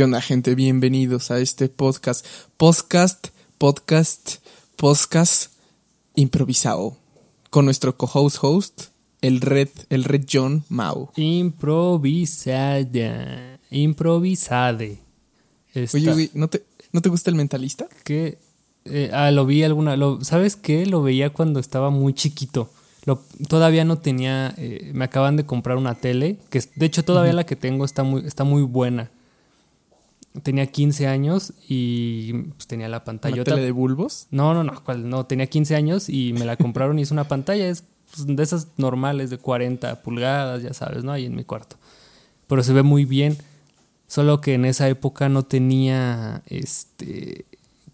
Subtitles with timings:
[0.00, 0.54] ¿Qué onda, gente?
[0.54, 2.24] Bienvenidos a este podcast.
[2.56, 3.26] Podcast,
[3.58, 4.36] podcast,
[4.76, 5.52] podcast
[6.14, 6.96] improvisado.
[7.50, 8.82] Con nuestro co-host host,
[9.20, 11.12] el Red, el Red John Mao.
[11.16, 12.80] Improvisada.
[13.70, 15.00] Improvisade.
[15.74, 17.86] Esta- Oye, güey, ¿no te, ¿no te gusta el mentalista?
[18.02, 18.38] que
[18.86, 22.70] eh, ah, lo vi alguna lo, sabes qué lo veía cuando estaba muy chiquito
[23.04, 27.34] Lo- todavía no tenía eh, me acaban de comprar una tele que de hecho todavía
[27.34, 29.10] la que tengo está muy está muy buena
[30.42, 34.26] tenía 15 años y pues, tenía la ¿Una pantallota tele de bulbos?
[34.30, 35.08] no no no ¿cuál?
[35.08, 37.84] no tenía 15 años y me la compraron y es una pantalla es
[38.14, 41.76] pues, de esas normales de 40 pulgadas ya sabes no ahí en mi cuarto
[42.46, 43.38] pero se ve muy bien
[44.10, 47.44] Solo que en esa época no tenía este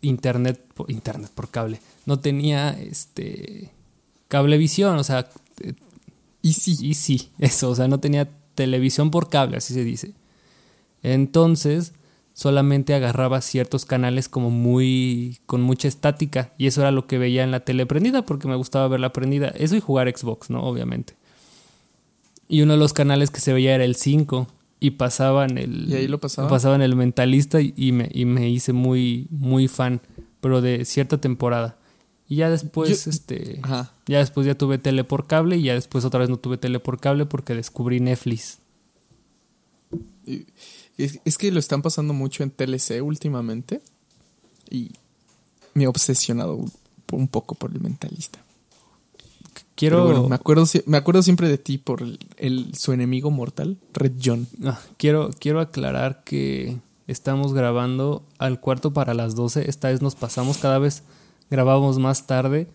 [0.00, 1.78] internet internet por cable.
[2.06, 3.70] No tenía este
[4.28, 5.28] cablevisión, o sea,
[6.40, 6.78] Y sí.
[6.80, 10.14] y sí, eso, o sea, no tenía televisión por cable, así se dice.
[11.02, 11.92] Entonces,
[12.38, 17.42] solamente agarraba ciertos canales como muy con mucha estática y eso era lo que veía
[17.42, 19.48] en la tele prendida porque me gustaba verla prendida.
[19.48, 20.62] Eso y jugar Xbox, ¿no?
[20.62, 21.14] Obviamente.
[22.46, 24.48] Y uno de los canales que se veía era el 5
[24.80, 26.50] y pasaban el ¿Y ahí lo pasaba?
[26.50, 30.02] pasaban el mentalista y, me, y me hice muy muy fan,
[30.42, 31.78] pero de cierta temporada.
[32.28, 33.92] Y ya después Yo- este Ajá.
[34.06, 36.80] ya después ya tuve tele por cable y ya después otra vez no tuve tele
[36.80, 38.58] por cable porque descubrí Netflix.
[40.26, 40.44] Y-
[40.98, 43.80] Es, es que lo están pasando mucho en TLC últimamente.
[44.70, 44.92] Y
[45.74, 46.64] me he obsesionado
[47.12, 48.40] un, poco por el mentalista.
[49.74, 53.76] Quiero bueno, me acuerdo, me acuerdo siempre de ti por el, el- su enemigo mortal,
[53.92, 54.48] Red John.
[54.64, 59.68] ah, quiero quiero aclarar que estamos grabando al cuarto para las 12.
[59.68, 61.02] Esta vez nos pasamos, cada vez
[61.50, 62.68] grabamos más tarde,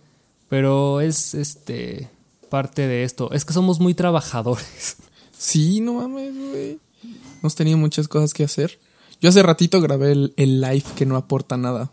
[0.47, 2.08] pero es este
[2.49, 3.31] parte de esto.
[3.31, 4.97] Es que somos muy trabajadores.
[5.36, 6.80] Sí, no mames, güey.
[7.40, 8.80] Hemos tenido muchas cosas que hacer.
[9.20, 11.92] Yo hace ratito grabé el, live que no aporta nada.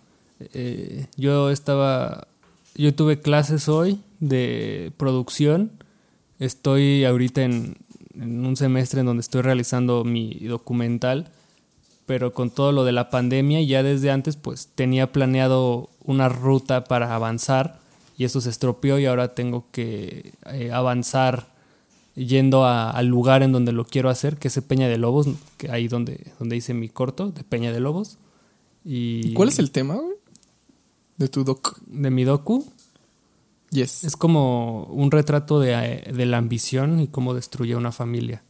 [0.55, 2.29] Eh, yo estaba,
[2.75, 5.73] yo tuve clases hoy de producción.
[6.39, 7.77] Estoy ahorita en,
[8.15, 11.31] en un semestre en donde estoy realizando mi documental,
[12.07, 16.85] pero con todo lo de la pandemia, ya desde antes pues tenía planeado una ruta
[16.85, 17.81] para avanzar
[18.17, 21.48] y eso se estropeó y ahora tengo que eh, avanzar
[22.27, 25.71] yendo a- al lugar en donde lo quiero hacer, que es Peña de Lobos, que
[25.71, 28.19] ahí donde, donde hice mi corto de Peña de Lobos.
[28.85, 30.15] Y ¿Cuál es el tema, güey?
[31.17, 31.79] De tu doc.
[31.87, 32.65] de mi docu
[33.71, 34.05] Yes.
[34.05, 38.43] es como un retrato de, eh, de la ambición y cómo destruye una familia.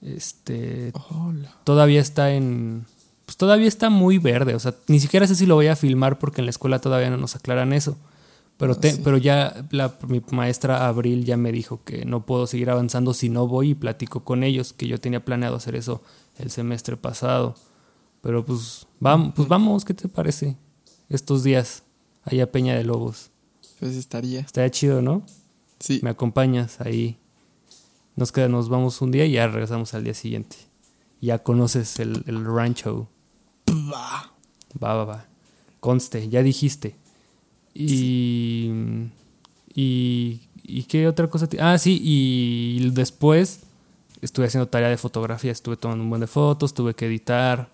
[0.00, 1.54] Este Hola.
[1.64, 2.86] todavía está en
[3.26, 6.18] pues todavía está muy verde, o sea, ni siquiera sé si lo voy a filmar
[6.18, 7.98] porque en la escuela todavía no nos aclaran eso.
[8.58, 9.00] Pero te- sí.
[9.04, 13.28] pero ya la, mi maestra Abril ya me dijo que no puedo seguir avanzando si
[13.28, 16.02] no voy y platico con ellos, que yo tenía planeado hacer eso
[16.38, 17.54] el semestre pasado.
[18.20, 20.56] Pero pues vamos, pues vamos, ¿qué te parece?
[21.08, 21.84] Estos días
[22.24, 23.30] allá a Peña de Lobos.
[23.78, 24.40] Pues estaría.
[24.40, 25.22] Estaría chido, ¿no?
[25.78, 26.00] Sí.
[26.02, 27.16] Me acompañas ahí.
[28.16, 30.56] Nos queda, nos vamos un día y ya regresamos al día siguiente.
[31.20, 33.08] Ya conoces el, el rancho.
[33.70, 34.32] Va,
[34.82, 35.26] va, va.
[35.78, 36.96] Conste, ya dijiste.
[37.74, 38.70] Y.
[39.74, 40.40] Y.
[40.70, 41.48] ¿Y qué otra cosa?
[41.60, 43.60] Ah, sí, y después
[44.20, 45.50] estuve haciendo tarea de fotografía.
[45.50, 47.70] Estuve tomando un buen de fotos, tuve que editar,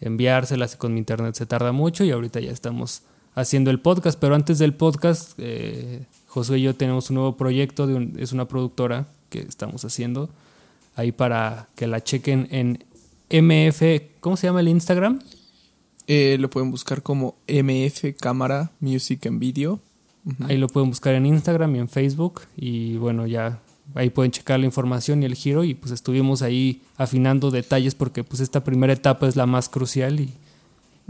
[0.00, 2.04] enviárselas y con mi internet se tarda mucho.
[2.04, 3.02] Y ahorita ya estamos
[3.34, 4.18] haciendo el podcast.
[4.18, 7.86] Pero antes del podcast, eh, Josué y yo tenemos un nuevo proyecto.
[7.86, 10.30] De un- es una productora que estamos haciendo
[10.96, 12.82] ahí para que la chequen en
[13.28, 14.08] MF.
[14.20, 15.20] ¿Cómo se llama el Instagram?
[16.06, 19.80] Eh, lo pueden buscar como MF Cámara Music and Video.
[20.48, 22.42] Ahí lo pueden buscar en Instagram y en Facebook.
[22.56, 23.60] Y bueno, ya
[23.94, 25.64] ahí pueden checar la información y el giro.
[25.64, 30.20] Y pues estuvimos ahí afinando detalles porque pues esta primera etapa es la más crucial.
[30.20, 30.32] Y,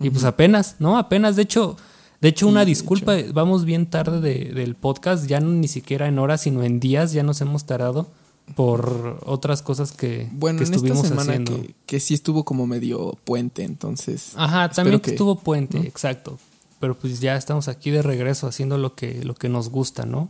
[0.01, 0.97] y pues apenas, ¿no?
[0.99, 1.77] Apenas, de hecho,
[2.23, 6.07] de hecho, una Sí, disculpa, vamos bien tarde de- del podcast, ya no ni siquiera
[6.09, 8.09] en horas, sino en días, ya nos hemos tardado
[8.55, 11.57] por otras cosas que, Bueno, que en esta estuvimos semana haciendo.
[11.57, 14.33] que, que sí estuvo como medio puente, entonces.
[14.37, 16.39] Ajá, también que- estuvo puente, exacto.
[16.81, 20.29] Pero pues ya estamos aquí de regreso haciendo lo que, lo que nos gusta, ¿no?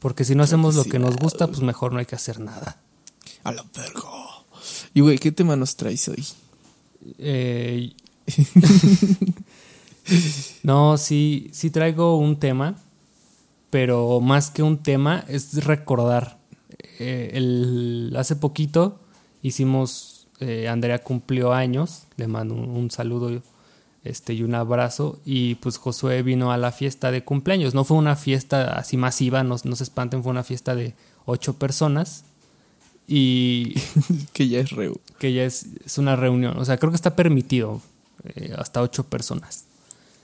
[0.00, 2.76] Porque si no hacemos lo que nos gusta, pues mejor no hay que hacer nada.
[3.42, 4.02] A la verga.
[4.92, 6.24] Y güey, ¿qué tema nos traes hoy?
[7.18, 7.92] Eh,
[10.62, 12.76] no, sí, sí traigo un tema,
[13.70, 16.38] pero más que un tema es recordar.
[16.98, 19.00] Eh, el, hace poquito
[19.42, 23.42] hicimos, eh, Andrea cumplió años, le mando un, un saludo
[24.04, 27.74] este, y un abrazo, y pues Josué vino a la fiesta de cumpleaños.
[27.74, 30.94] No fue una fiesta así masiva, no, no se espanten, fue una fiesta de
[31.24, 32.24] ocho personas.
[33.08, 33.74] y
[34.32, 35.00] que ya es reu.
[35.18, 36.56] que ya es, es una reunión.
[36.58, 37.80] O sea, creo que está permitido
[38.24, 39.64] eh, hasta ocho personas.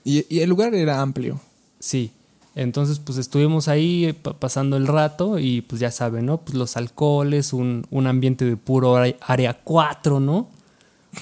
[0.03, 1.39] Y, y el lugar era amplio.
[1.79, 2.11] Sí.
[2.55, 6.37] Entonces, pues estuvimos ahí eh, pa- pasando el rato y pues ya saben, ¿no?
[6.41, 10.49] Pues los alcoholes, un, un ambiente de puro área- área 4, ¿no?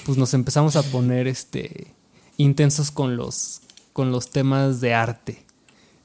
[0.06, 1.88] Pues nos empezamos a poner este
[2.36, 3.60] intensos con los
[3.92, 5.44] con los temas de arte.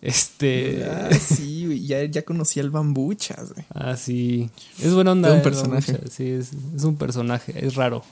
[0.02, 1.86] Este, Ah, sí.
[1.88, 3.66] Ya, ya conocí al bambuchas, güey.
[3.74, 4.50] ah, sí.
[4.80, 5.30] Es buena onda.
[5.30, 6.00] Todo un personaje.
[6.12, 8.04] Sí, es, es un personaje, es raro.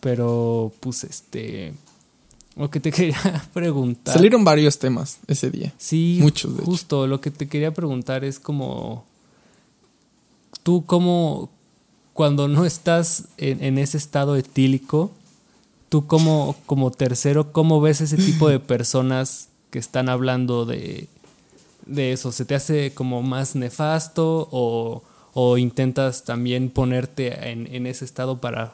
[0.00, 1.74] Pero, pues, este.
[2.56, 4.14] Lo que te quería preguntar.
[4.14, 5.72] Salieron varios temas ese día.
[5.78, 6.70] Sí, Muchos, de hecho.
[6.70, 7.06] justo.
[7.06, 9.04] Lo que te quería preguntar es como.
[10.62, 11.50] Tú, cómo.
[12.12, 15.10] Cuando no estás en, en ese estado etílico,
[15.90, 21.08] tú, como, como tercero, ¿cómo ves ese tipo de personas que están hablando de,
[21.84, 22.32] de eso?
[22.32, 25.02] ¿Se te hace como más nefasto o,
[25.34, 28.72] o intentas también ponerte en, en ese estado para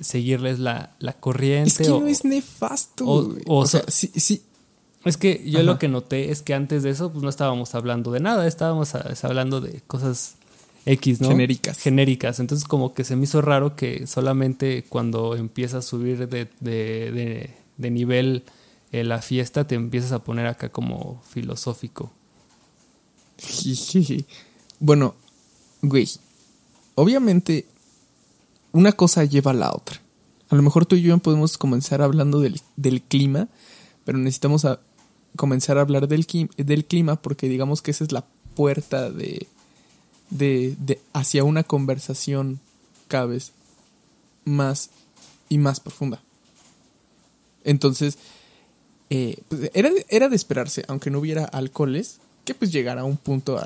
[0.00, 1.68] seguirles la, la corriente?
[1.68, 3.42] Es que o- no es nefasto, o- güey.
[3.46, 4.42] o O, sea, sea- sí, sí.
[5.04, 5.66] es que yo Ajá.
[5.66, 8.94] lo que noté es que antes de eso, pues no estábamos hablando de nada, estábamos
[8.94, 10.34] a- hablando de cosas
[10.86, 11.28] X, ¿no?
[11.28, 11.78] Genéricas.
[11.78, 12.38] Genéricas.
[12.40, 16.26] Entonces, como que se me hizo raro que solamente cuando empieza a subir de,
[16.60, 18.44] de- de- de nivel
[18.92, 22.12] eh, la fiesta, te empiezas a poner acá como filosófico.
[24.78, 25.14] Bueno,
[25.82, 26.08] güey.
[26.96, 27.66] Obviamente,
[28.76, 30.00] una cosa lleva a la otra.
[30.48, 33.48] A lo mejor tú y yo podemos comenzar hablando del, del clima,
[34.04, 34.66] pero necesitamos
[35.34, 36.26] comenzar a hablar del,
[36.56, 38.24] del clima porque digamos que esa es la
[38.54, 39.46] puerta de,
[40.30, 42.60] de, de hacia una conversación
[43.08, 43.52] cada vez
[44.44, 44.90] más
[45.48, 46.22] y más profunda.
[47.64, 48.18] Entonces,
[49.10, 53.16] eh, pues, era, era de esperarse, aunque no hubiera alcoholes, que pues llegara a un
[53.16, 53.60] punto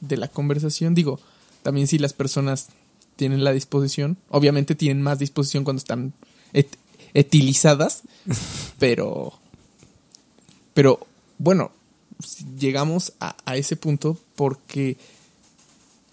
[0.00, 0.94] de la conversación.
[0.94, 1.20] Digo,
[1.62, 2.68] también si las personas
[3.16, 6.12] tienen la disposición, obviamente tienen más disposición cuando están
[6.52, 6.76] et-
[7.14, 8.02] etilizadas,
[8.78, 9.32] pero,
[10.74, 11.06] pero
[11.38, 11.70] bueno,
[12.58, 14.96] llegamos a, a ese punto porque,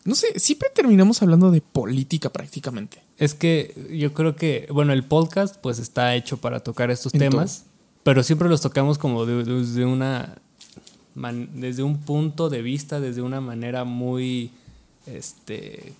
[0.06, 3.02] no sé, siempre terminamos hablando de política prácticamente.
[3.18, 7.66] Es que yo creo que, bueno, el podcast pues está hecho para tocar estos temas,
[8.04, 10.36] pero siempre los tocamos como de- una
[11.16, 14.52] man- desde un punto de vista, desde una manera muy
[15.06, 15.94] este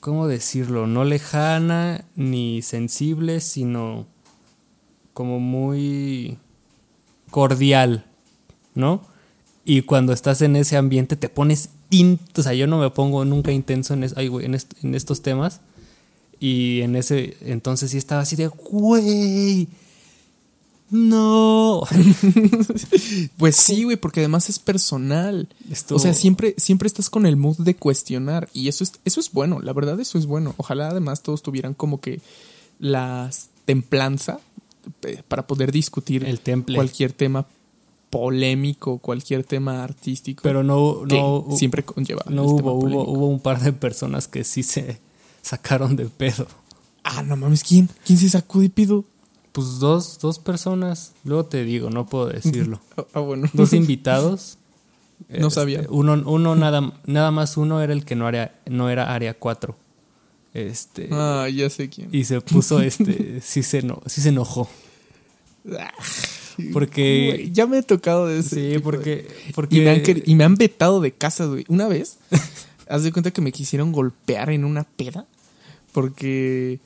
[0.00, 0.86] ¿cómo decirlo?
[0.86, 4.06] No lejana ni sensible, sino
[5.14, 6.38] como muy
[7.30, 8.04] cordial,
[8.74, 9.02] ¿no?
[9.64, 13.24] Y cuando estás en ese ambiente te pones, in- o sea, yo no me pongo
[13.24, 15.60] nunca intenso en, en estos temas.
[16.42, 19.68] Y en ese entonces sí estaba así de, güey,
[20.90, 21.82] no.
[23.38, 25.48] Pues sí, güey, porque además es personal.
[25.70, 28.48] Esto- O sea, siempre, siempre estás con el mood de cuestionar.
[28.52, 30.54] Y eso es, eso es bueno, la verdad, eso es bueno.
[30.58, 32.20] Ojalá además todos tuvieran como que
[32.78, 33.30] la
[33.64, 34.40] templanza
[35.02, 36.74] eh, para poder discutir El temple.
[36.76, 37.46] cualquier tema
[38.10, 40.42] polémico, cualquier tema artístico.
[40.42, 42.24] Pero no, no, siempre conlleva.
[42.28, 45.00] no hubo, hubo, hubo un par de personas que sí se
[45.42, 46.46] sacaron de pedo.
[47.04, 47.88] Ah, no mames, ¿quién?
[48.04, 49.04] ¿Quién se sacó de pido?
[49.52, 52.80] Pues dos, dos personas, luego te digo, no puedo decirlo.
[52.96, 53.48] Ah, ah, bueno.
[53.52, 54.58] Dos invitados.
[55.28, 55.86] No Este, sabía.
[55.90, 59.76] Uno, uno nada, nada más uno era el que no era, no era área 4.
[60.54, 61.08] Este.
[61.12, 62.08] Ah, ya sé quién.
[62.12, 63.40] Y se puso este.
[63.40, 64.68] sí, se eno- sí se enojó.
[66.72, 67.32] Porque.
[67.34, 68.48] Güey, ya me he tocado de ese.
[68.56, 69.26] sí, de- porque.
[69.54, 71.64] porque Y me, han y me han vetado de casa, güey.
[71.68, 72.18] Una vez,
[72.88, 75.26] haz de cuenta que me quisieron golpear en una peda.
[75.92, 76.80] Porque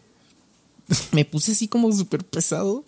[1.13, 2.85] me puse así como súper pesado.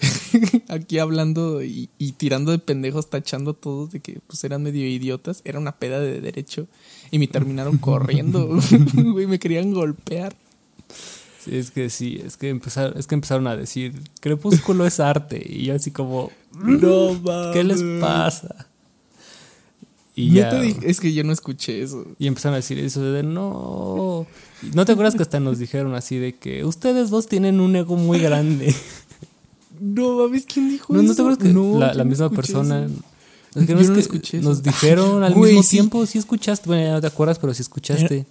[0.68, 4.86] Aquí hablando y, y tirando de pendejos, tachando a todos de que pues eran medio
[4.86, 5.42] idiotas.
[5.44, 6.66] Era una peda de derecho.
[7.10, 8.48] Y me terminaron corriendo.
[8.94, 10.34] Güey, me querían golpear.
[11.44, 15.42] Sí, es que sí, es que empezaron, es que empezaron a decir, Crepúsculo es arte.
[15.46, 17.54] Y yo así como, No mames.
[17.54, 18.66] ¿qué les pasa?
[20.14, 20.60] Y Neta ya.
[20.62, 22.06] dije- es que yo no escuché eso.
[22.18, 24.26] Y empezaron a decir eso de no.
[24.74, 27.96] ¿No te acuerdas que hasta nos dijeron así de que ustedes dos tienen un ego
[27.96, 28.74] muy grande?
[29.80, 31.08] No mames, ¿quién dijo ¿No, eso?
[31.08, 32.84] no te acuerdas que No, la, misma persona.
[32.84, 32.94] eso.
[33.54, 34.38] Es que no es no que escuché.
[34.42, 35.70] Nos dijeron al Güey, mismo sí.
[35.70, 36.66] tiempo, sí escuchaste.
[36.66, 38.26] Bueno, ya no te acuerdas, pero sí escuchaste.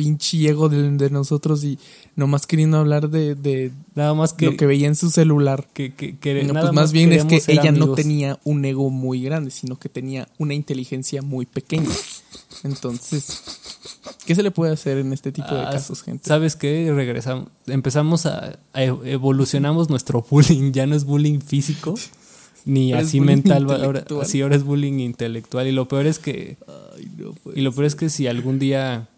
[0.00, 1.78] Pinche ego de, de nosotros y
[2.16, 4.46] nomás queriendo hablar de, de Nada más que.
[4.46, 5.66] lo que veía en su celular.
[5.74, 8.88] que, que- que No, nada pues más bien es que ella no tenía un ego
[8.88, 11.90] muy grande, sino que tenía una inteligencia muy pequeña.
[12.64, 13.42] Entonces,
[14.26, 16.26] ¿qué se le puede hacer en este tipo de Ah, casos, gente?
[16.26, 16.90] ¿Sabes qué?
[16.94, 17.48] Regresamos.
[17.66, 20.72] Empezamos a, a ev- evolucionamos nuestro bullying.
[20.72, 21.94] Ya no es bullying físico.
[22.66, 24.26] Ni así mental, ahora, intelectual.
[24.26, 25.66] sí, ahora es bullying intelectual.
[25.66, 26.58] Y lo peor es que
[26.96, 29.08] Ay, no puede Y lo peor es que si algún día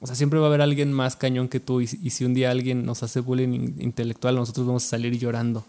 [0.00, 2.34] o sea, siempre va a haber alguien más cañón que tú y, y si un
[2.34, 5.64] día alguien nos hace bullying in- intelectual, nosotros vamos a salir llorando.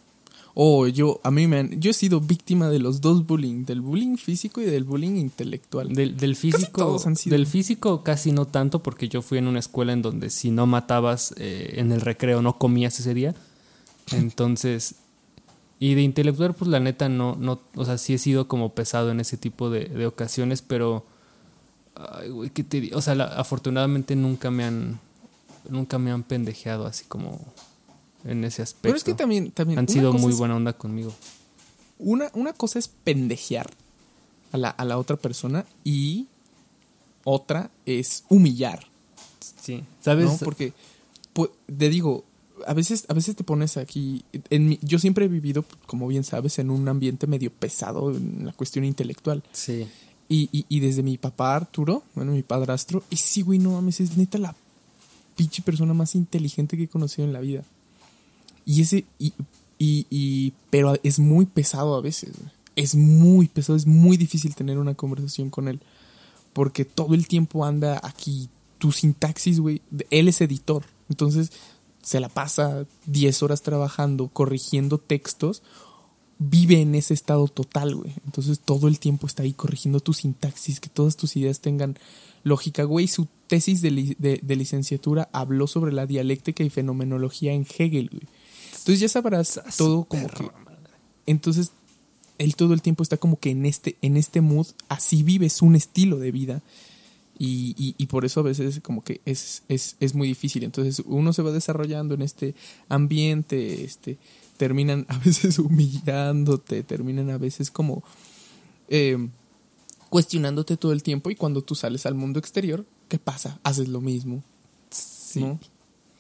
[0.54, 3.80] Oh, yo, a mí me han- yo he sido víctima de los dos bullying, del
[3.82, 5.94] bullying físico y del bullying intelectual.
[5.94, 7.36] Del, del físico, todos han sido.
[7.38, 10.66] del físico casi no tanto porque yo fui en una escuela en donde si no
[10.66, 13.34] matabas eh, en el recreo no comías ese día.
[14.12, 14.96] Entonces,
[15.80, 19.10] y de intelectual pues la neta no, no, o sea, sí he sido como pesado
[19.12, 21.06] en ese tipo de, de ocasiones, pero,
[21.96, 25.00] ay, güey, ¿qué te di- O sea, la- afortunadamente nunca me han,
[25.70, 27.40] nunca me han pendejeado así como
[28.26, 28.82] en ese aspecto.
[28.84, 31.14] Pero es que también, también han sido muy es- buena onda conmigo.
[32.00, 33.70] Una, una cosa es pendejear
[34.52, 36.28] a la, a la otra persona y
[37.24, 38.88] otra es humillar.
[39.62, 40.26] Sí, ¿sabes?
[40.26, 40.38] ¿no?
[40.40, 40.74] Porque,
[41.36, 42.26] pu- te digo,
[42.66, 44.24] a veces, a veces te pones aquí.
[44.50, 48.46] En mi- yo siempre he vivido, como bien sabes, en un ambiente medio pesado en
[48.46, 49.44] la cuestión intelectual.
[49.52, 49.88] Sí.
[50.32, 54.16] Y, y, y desde mi papá Arturo, bueno, mi padrastro, sí, güey, no mames, es
[54.16, 54.56] neta la
[55.36, 57.66] pinche persona más inteligente que he conocido en la vida.
[58.66, 59.34] Y ese, y,
[59.78, 62.32] y, pero es muy pesado a veces.
[62.38, 62.50] güey.
[62.78, 65.82] Es muy pesado, es muy difícil tener una conversación con él.
[66.54, 68.48] Porque todo el tiempo anda aquí,
[68.78, 69.82] tu sintaxis, güey.
[70.12, 70.86] Él es editor.
[71.10, 71.52] Entonces
[72.02, 75.62] se la pasa 10 horas trabajando, corrigiendo textos.
[76.44, 78.14] Vive en ese estado total, güey.
[78.26, 81.98] Entonces todo el tiempo está ahí corrigiendo tu sintaxis, que todas tus ideas tengan
[82.44, 83.08] lógica, güey.
[83.08, 88.10] Su tesis de, li- de- de licenciatura habló sobre la dialéctica y fenomenología en Hegel,
[88.10, 88.24] güey.
[88.72, 90.50] Entonces ya sabrás todo como que
[91.28, 91.72] entonces,
[92.40, 95.76] él todo el tiempo está como que en este, en este mood, así vives un
[95.76, 96.64] estilo de vida.
[97.38, 100.64] Y, y- y por eso a veces como que es, es, es muy difícil.
[100.64, 102.56] Entonces uno se va desarrollando en este
[102.90, 104.18] ambiente, este,
[104.62, 108.04] terminan a veces humillándote, terminan a veces como
[108.90, 109.18] eh,
[110.12, 113.60] cuestionándote todo el tiempo y cuando tú sales al mundo exterior, ¿qué pasa?
[113.64, 114.44] Haces lo mismo.
[114.92, 115.40] Sí.
[115.40, 115.60] ¿no?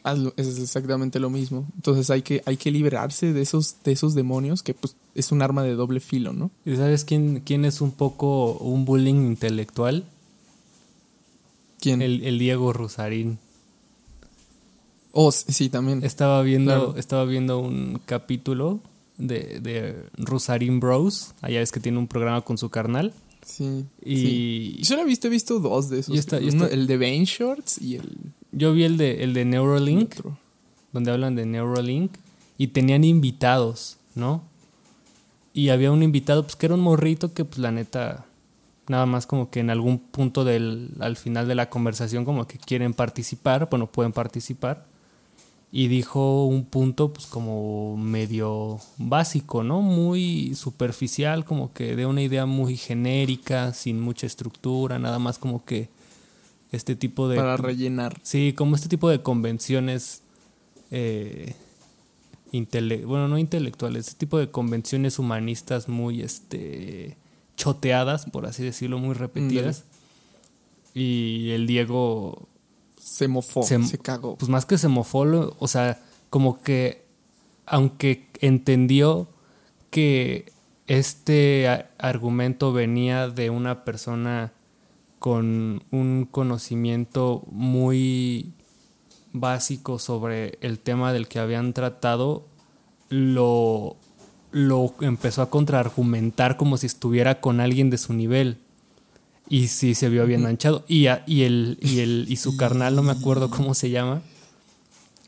[0.03, 1.67] Hazlo- es exactamente lo mismo.
[1.75, 5.43] Entonces hay que, hay que liberarse de esos, de esos demonios que pues es un
[5.43, 6.49] arma de doble filo, ¿no?
[6.65, 10.03] ¿Y sabes quién, quién es un poco un bullying intelectual?
[11.79, 12.01] ¿Quién?
[12.01, 13.37] El, el Diego Rusarín.
[15.13, 16.03] Oh, sí, también.
[16.03, 16.93] Estaba viendo, Claro.
[16.97, 18.79] estaba viendo un capítulo
[19.17, 21.33] de, de Rusarín Bros.
[21.41, 23.13] Allá ves que tiene un programa con su carnal.
[23.45, 23.85] Sí.
[24.05, 24.75] Y- sí.
[24.79, 26.15] Yo solo he visto, he visto dos de esos.
[26.15, 28.17] Y y el de Bane Shorts y el
[28.51, 30.15] Yo vi el de, el de Neuralink,
[30.93, 32.11] donde hablan de Neuralink,
[32.57, 34.43] y tenían invitados, ¿no?
[35.53, 38.25] Y había un invitado, pues que era un morrito que, pues la neta,
[38.87, 42.57] nada más como que en algún punto del, al final de la conversación, como que
[42.57, 44.85] quieren participar, bueno, pueden participar.
[45.73, 49.81] Y dijo un punto, pues como medio básico, ¿no?
[49.81, 55.63] Muy superficial, como que de una idea muy genérica, sin mucha estructura, nada más como
[55.63, 55.87] que
[56.73, 57.37] este tipo de...
[57.37, 58.19] Para rellenar.
[58.21, 60.23] Sí, como este tipo de convenciones,
[60.91, 61.55] eh,
[62.51, 67.15] intele- bueno, no intelectuales, este tipo de convenciones humanistas muy este,
[67.55, 69.85] choteadas, por así decirlo, muy repetidas.
[70.93, 72.49] Y el Diego,
[73.11, 74.37] Se mofó, Se- se, cagó.
[74.37, 75.99] pues más que se mofó, lo- o sea,
[76.29, 77.03] como que,
[77.65, 79.27] aunque entendió
[79.89, 80.51] que
[80.87, 84.53] este argumento venía de una persona
[85.19, 88.53] con un conocimiento muy
[89.33, 92.45] básico sobre el tema del que habían tratado,
[93.09, 93.97] lo,
[94.51, 98.57] lo empezó a contraargumentar como si estuviera con alguien de su nivel.
[99.53, 100.85] Y sí se vio bien manchado.
[100.87, 104.21] Y, a- y, el, y, el, y su carnal, no me acuerdo cómo se llama,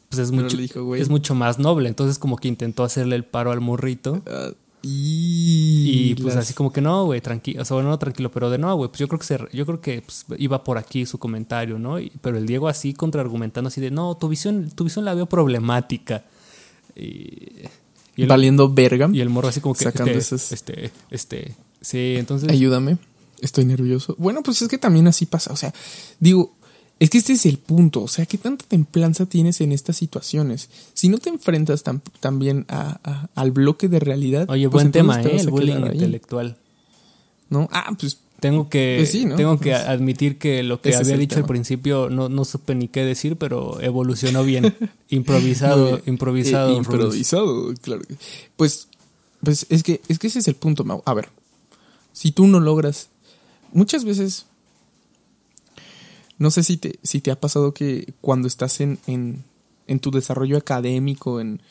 [0.09, 1.89] pues es mucho, dijo, es mucho más noble.
[1.89, 4.21] Entonces como que intentó hacerle el paro al morrito.
[4.25, 4.51] Ah,
[4.81, 8.31] y Y pues las- así como que no, güey, tranquilo, o sea, bueno, no tranquilo,
[8.31, 10.77] pero de no, güey, pues yo creo que se, yo creo que pues, iba por
[10.77, 11.99] aquí su comentario, ¿no?
[11.99, 15.25] Y- pero el Diego así contraargumentando así de, no, tu visión, tu visión la veo
[15.25, 16.23] problemática.
[16.95, 17.01] Y,
[18.15, 19.09] y el, Valiendo verga.
[19.11, 22.97] y el morro así como que, Sacando este, esas- este, este, sí, entonces, Ayúdame.
[23.43, 24.15] Estoy nervioso.
[24.17, 25.51] Bueno, pues es que también así pasa.
[25.53, 25.73] O sea,
[26.19, 26.55] digo,
[26.99, 28.01] es que este es el punto.
[28.03, 30.69] O sea, ¿qué tanta templanza tienes en estas situaciones?
[30.93, 34.49] Si no te enfrentas tam- también a- a- al bloque de realidad.
[34.49, 35.37] oye, pues buen tema, ¿eh?
[35.39, 36.57] El bullying intelectual.
[37.49, 37.67] ¿No?
[37.71, 39.37] Ah, pues Tengo que, Pues sí, ¿no?
[39.37, 42.89] tengo que Pues, admitir que lo que había dicho al principio no, no supe ni
[42.89, 44.75] qué decir, pero evolucionó bien.
[45.09, 46.01] improvisado, bien.
[46.07, 46.73] improvisado.
[46.73, 48.01] Eh, improvisado, claro.
[48.57, 48.89] Pues,
[49.41, 51.01] pues es que, es que ese es el punto, Mau.
[51.05, 51.29] A ver,
[52.11, 53.07] si tú no logras,
[53.73, 54.45] muchas veces,
[56.37, 59.43] no sé si te, si te ha pasado que cuando estás en, en,
[59.87, 61.61] en tu desarrollo académico, en,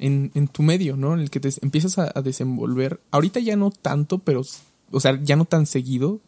[0.00, 1.14] en, en tu medio, ¿no?
[1.14, 4.42] En el que te empiezas a, desenvolver, ahorita ya no tanto, pero,
[4.90, 6.20] o sea, ya no tan seguido,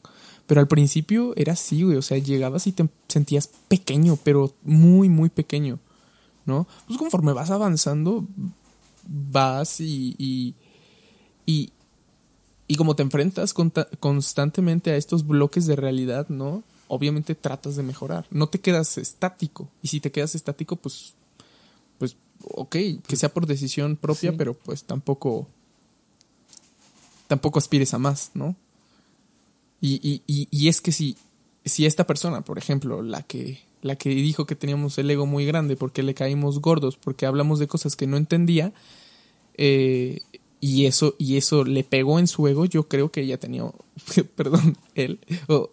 [0.46, 1.96] Pero al principio era así, güey.
[1.96, 5.78] O sea, llegabas y te sentías pequeño, pero muy, muy pequeño.
[6.44, 6.66] ¿No?
[6.86, 8.26] Pues conforme vas avanzando,
[9.06, 10.54] vas y,
[12.72, 13.52] y como te enfrentas
[14.00, 16.62] constantemente a estos bloques de realidad, ¿no?
[16.88, 18.24] Obviamente tratas de mejorar.
[18.30, 19.68] No te quedas estático.
[19.82, 21.12] Y si te quedas estático, pues.
[21.98, 22.76] Pues, ok,
[23.06, 25.46] que sea por decisión propia, pero pues tampoco.
[27.26, 28.56] Tampoco aspires a más, ¿no?
[29.82, 31.18] Y, y, y, es que si,
[31.66, 35.44] si esta persona, por ejemplo, la que, la que dijo que teníamos el ego muy
[35.44, 38.72] grande porque le caímos gordos, porque hablamos de cosas que no entendía,
[39.58, 40.22] eh,
[40.64, 43.64] y eso, y eso le pegó en su ego, yo creo que ella tenía,
[44.36, 45.70] perdón, él, o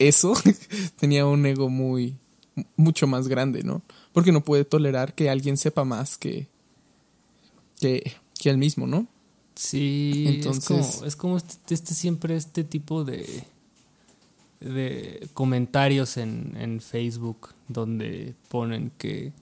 [0.00, 0.34] eso
[0.98, 2.16] tenía un ego muy,
[2.76, 3.80] mucho más grande, ¿no?
[4.12, 6.48] Porque no puede tolerar que alguien sepa más que,
[7.78, 9.06] que, que él mismo, ¿no?
[9.54, 13.44] Sí, entonces es como, este, este, siempre este tipo de
[14.60, 19.32] de comentarios en, en, Facebook donde ponen que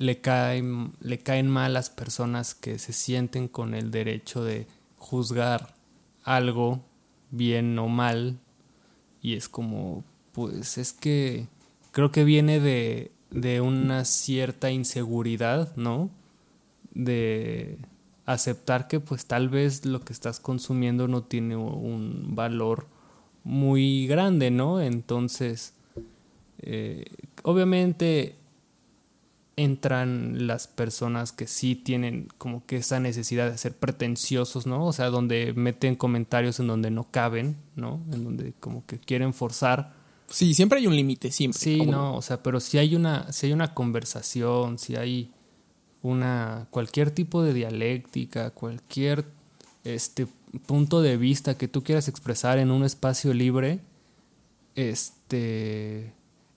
[0.00, 4.66] le caen, le caen mal las personas que se sienten con el derecho de
[4.96, 5.74] juzgar
[6.24, 6.80] algo
[7.30, 8.38] bien o mal
[9.20, 10.02] y es como
[10.32, 11.48] pues es que
[11.92, 16.08] creo que viene de, de una cierta inseguridad, ¿no?
[16.94, 17.76] De
[18.24, 22.86] aceptar que pues tal vez lo que estás consumiendo no tiene un valor
[23.44, 24.80] muy grande, ¿no?
[24.80, 25.74] Entonces,
[26.60, 27.04] eh,
[27.42, 28.39] obviamente
[29.64, 34.86] entran las personas que sí tienen como que esa necesidad de ser pretenciosos, ¿no?
[34.86, 38.00] O sea, donde meten comentarios en donde no caben, ¿no?
[38.12, 39.92] En donde como que quieren forzar.
[40.28, 41.58] Sí, siempre hay un límite, siempre.
[41.58, 45.30] Sí, no, o sea, pero si hay una, si hay una conversación, si hay
[46.02, 49.24] una cualquier tipo de dialéctica, cualquier
[49.84, 50.26] este
[50.66, 53.80] punto de vista que tú quieras expresar en un espacio libre,
[54.74, 56.12] este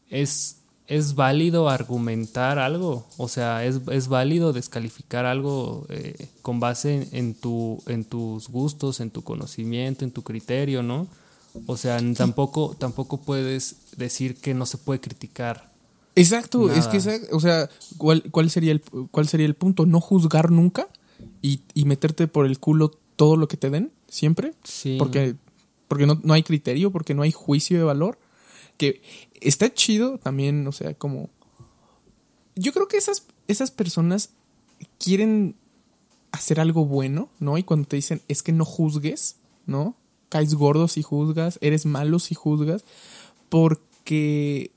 [0.09, 7.07] es, es válido argumentar algo, o sea, es, es válido descalificar algo eh, con base
[7.11, 11.07] en, tu, en tus gustos, en tu conocimiento, en tu criterio, ¿no?
[11.67, 15.73] O sea, tampoco, tampoco puedes decir que no se puede criticar
[16.15, 16.99] Exacto, es que,
[17.31, 19.85] o sea, ¿cuál, cuál, sería el, ¿cuál sería el punto?
[19.85, 20.87] ¿No juzgar nunca
[21.41, 24.53] y, y meterte por el culo todo lo que te den siempre?
[24.63, 24.97] Sí.
[24.99, 25.35] Porque,
[25.87, 28.19] porque no, no hay criterio, porque no hay juicio de valor.
[28.77, 29.01] Que
[29.41, 31.29] está chido también, o sea, como...
[32.55, 34.31] Yo creo que esas, esas personas
[34.99, 35.55] quieren
[36.31, 37.57] hacer algo bueno, ¿no?
[37.57, 39.95] Y cuando te dicen, es que no juzgues, ¿no?
[40.29, 42.83] Caes gordo si juzgas, eres malo si juzgas,
[43.49, 44.71] porque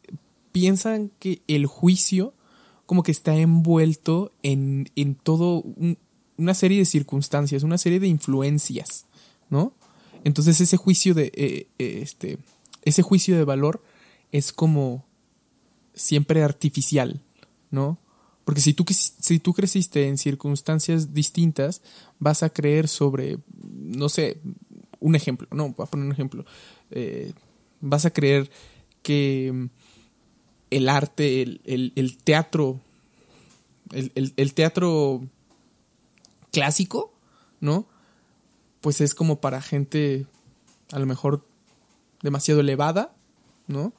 [0.53, 2.35] piensan que el juicio
[2.87, 5.65] como que está envuelto en, en todo
[6.37, 9.07] una serie de circunstancias, una serie de influencias,
[9.51, 9.73] ¿no?
[10.25, 12.39] Entonces ese juicio de eh, eh, este
[12.87, 13.83] ese juicio de valor
[14.33, 15.05] es como
[15.93, 17.21] siempre artificial,
[17.71, 17.99] ¿no?
[18.45, 21.83] Porque si tú, si tú creciste en circunstancias distintas,
[22.21, 24.41] vas a creer sobre, no sé,
[25.01, 26.45] un ejemplo, no, voy a poner un ejemplo.
[26.93, 27.33] Eh,
[27.81, 28.49] vas a creer
[29.03, 29.69] que
[30.71, 32.81] el arte, el, teatro,
[33.91, 35.27] el, teatro
[36.53, 37.13] clásico,
[37.61, 37.89] ¿no?
[38.81, 40.27] Pues es como para gente
[40.93, 41.45] a lo mejor
[42.27, 43.15] demasiado elevada,
[43.67, 43.95] ¿no?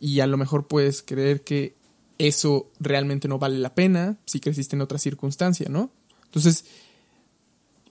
[0.00, 1.74] Y a lo mejor puedes creer que
[2.16, 5.90] eso realmente no vale la pena si creciste en otra circunstancia, ¿no?
[6.24, 6.64] Entonces,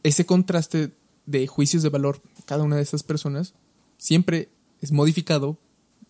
[0.02, 0.92] ese contraste
[1.26, 3.54] de juicios de valor cada una de esas personas
[3.98, 4.50] siempre
[4.82, 5.58] es modificado,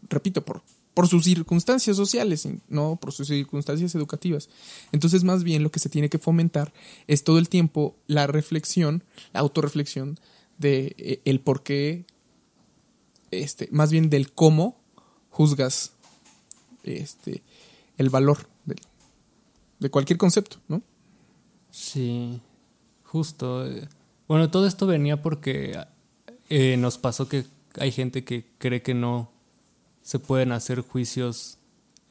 [0.08, 0.62] repito, por
[1.00, 4.50] por sus circunstancias sociales, no por sus circunstancias educativas.
[4.92, 6.74] Entonces, más bien lo que se tiene que fomentar
[7.08, 10.20] es todo el tiempo la reflexión, la autorreflexión
[10.58, 12.06] de eh, el por qué,
[13.32, 14.78] este, más bien del cómo
[15.30, 15.94] juzgas
[16.84, 17.44] este,
[17.98, 18.76] el valor de,
[19.80, 20.82] de cualquier concepto, ¿no?
[21.72, 22.42] Sí,
[23.04, 23.66] justo.
[24.28, 25.78] Bueno, todo esto venía porque
[26.50, 27.46] eh, nos pasó que
[27.80, 29.32] hay gente que cree que no
[30.02, 31.58] se pueden hacer juicios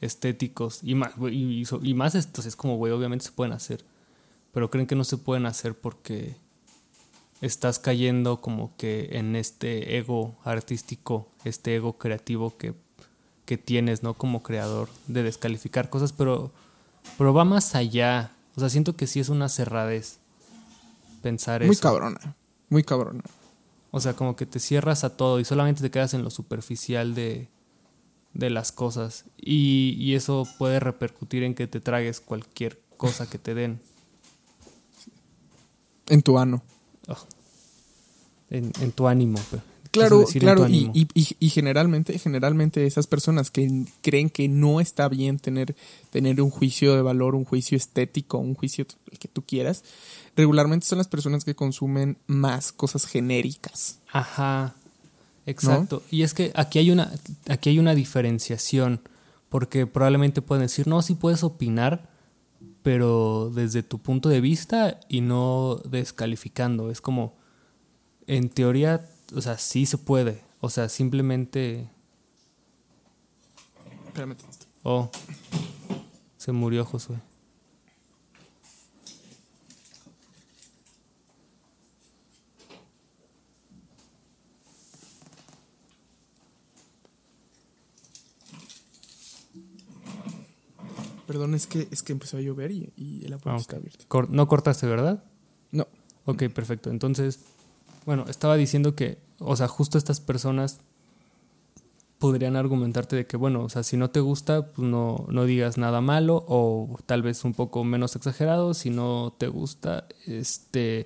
[0.01, 3.83] estéticos y más, y, más estos es como, güey, obviamente se pueden hacer,
[4.53, 6.37] pero creen que no se pueden hacer porque
[7.41, 12.73] estás cayendo como que en este ego artístico, este ego creativo que,
[13.45, 14.13] que tienes, ¿no?
[14.13, 16.51] Como creador, de descalificar cosas, pero,
[17.17, 18.31] pero va más allá.
[18.55, 20.19] O sea, siento que sí es una cerradez
[21.21, 21.67] pensar eso.
[21.67, 22.35] Muy cabrona,
[22.69, 23.23] muy cabrona.
[23.91, 27.15] O sea, como que te cierras a todo y solamente te quedas en lo superficial
[27.15, 27.49] de,
[28.33, 33.53] de las cosas y, eso puede repercutir en que te tragues cualquier cosa que te
[33.53, 33.79] den.
[36.07, 36.63] En tu ano.
[37.09, 37.17] Oh.
[38.51, 39.39] En, tu ánimo,
[39.91, 40.91] Claro, en tu claro, y, ánimo.
[40.95, 45.75] y- y- y generalmente, generalmente esas personas que creen que no está bien tener,
[46.11, 49.83] tener un juicio de valor, un juicio estético, un juicio el que tú quieras,
[50.35, 53.99] regularmente son las personas que consumen más cosas genéricas.
[54.11, 54.75] Ajá.
[55.45, 56.03] Exacto.
[56.11, 57.11] Y es que aquí hay una
[57.47, 59.01] aquí hay una diferenciación
[59.49, 62.08] porque probablemente pueden decir, "No, sí puedes opinar,
[62.83, 67.37] pero desde tu punto de vista y no descalificando." Es como
[68.27, 70.43] en teoría, o sea, sí se puede.
[70.61, 71.89] O sea, simplemente
[74.07, 74.35] Espérame
[74.83, 75.09] oh
[76.37, 77.17] se murió Josué.
[91.29, 94.03] Perdón, es que, es que empezó a llover y, y la puerta Ah, está abierta.
[94.07, 95.23] Cor- no cortaste, ¿verdad?
[95.71, 95.85] No.
[96.25, 96.89] Ok, perfecto.
[96.89, 97.39] Entonces,
[98.07, 100.79] bueno, estaba diciendo que, o sea, justo estas personas
[102.17, 105.77] podrían argumentarte de que, bueno, o sea, si no te gusta, pues no, no digas
[105.77, 108.73] nada malo o tal vez un poco menos exagerado.
[108.73, 111.05] Si no te gusta, este,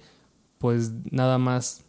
[0.57, 1.81] pues nada más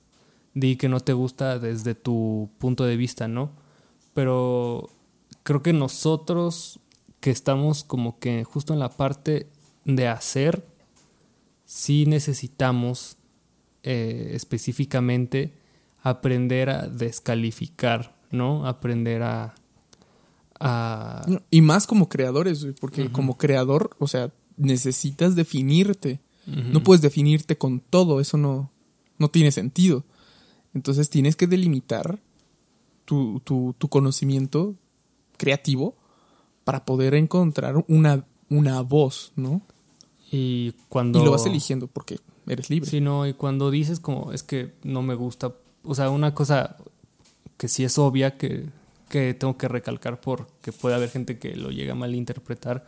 [0.55, 3.53] di que no te gusta desde tu punto de vista, ¿no?
[4.13, 4.91] Pero
[5.43, 6.81] creo que nosotros
[7.25, 9.47] que estamos como que justo en la parte
[9.87, 10.63] de hacer,
[11.65, 13.17] sí necesitamos
[13.83, 15.55] eh, específicamente
[16.03, 18.67] aprender a descalificar, ¿no?
[18.67, 19.55] Aprender a...
[20.61, 26.21] a Y más como creadores, porque como creador, o sea, necesitas definirte.
[26.45, 28.71] No puedes definirte con todo, eso no,
[29.17, 30.05] no tiene sentido.
[30.75, 32.19] Entonces tienes que delimitar
[33.07, 34.75] tu, tu, tu conocimiento
[35.39, 35.97] creativo
[36.65, 39.63] para poder encontrar una, una voz, ¿no?
[40.37, 41.21] y cuando...
[41.21, 42.91] Y lo vas eligiendo porque eres libre.
[42.91, 45.53] Sí, no, y cuando dices como es que no me gusta,
[45.85, 46.77] o sea, una cosa
[47.57, 48.67] que sí es obvia que,
[49.09, 52.85] que tengo que recalcar porque puede haber gente que lo llega a malinterpretar.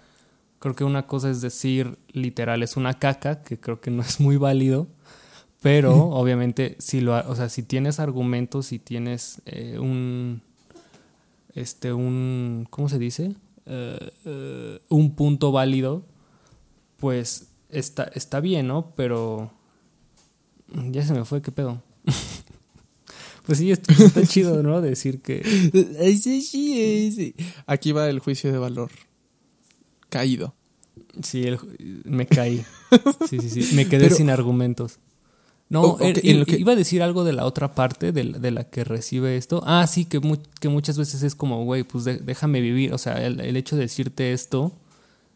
[0.59, 4.19] Creo que una cosa es decir literal es una caca, que creo que no es
[4.19, 4.89] muy válido,
[5.63, 10.43] pero obviamente si lo, o sea, si tienes argumentos, si tienes eh, un,
[11.55, 13.37] este, un, ¿cómo se dice?
[13.67, 16.05] Eh, eh, un punto válido,
[16.99, 18.93] pues está, está bien, ¿no?
[18.97, 19.51] Pero
[20.91, 21.83] ya se me fue, ¿qué pedo?
[23.47, 24.81] pues sí, está, está chido, ¿no?
[24.81, 25.43] Decir que...
[27.67, 28.91] Aquí va el juicio de valor.
[30.09, 30.55] Caído.
[31.23, 31.59] Sí, el-
[32.05, 32.65] me caí.
[33.29, 33.75] Sí, sí, sí.
[33.75, 34.99] Me quedé Pero- sin argumentos.
[35.69, 38.51] No, O- ok, er- iba a decir algo de la otra parte, de la, de
[38.53, 39.63] la que recibe esto.
[39.67, 42.93] Ah, sí, que, mu- que muchas veces es como, güey, pues de- déjame vivir.
[42.95, 44.73] O sea, el, el hecho de decirte esto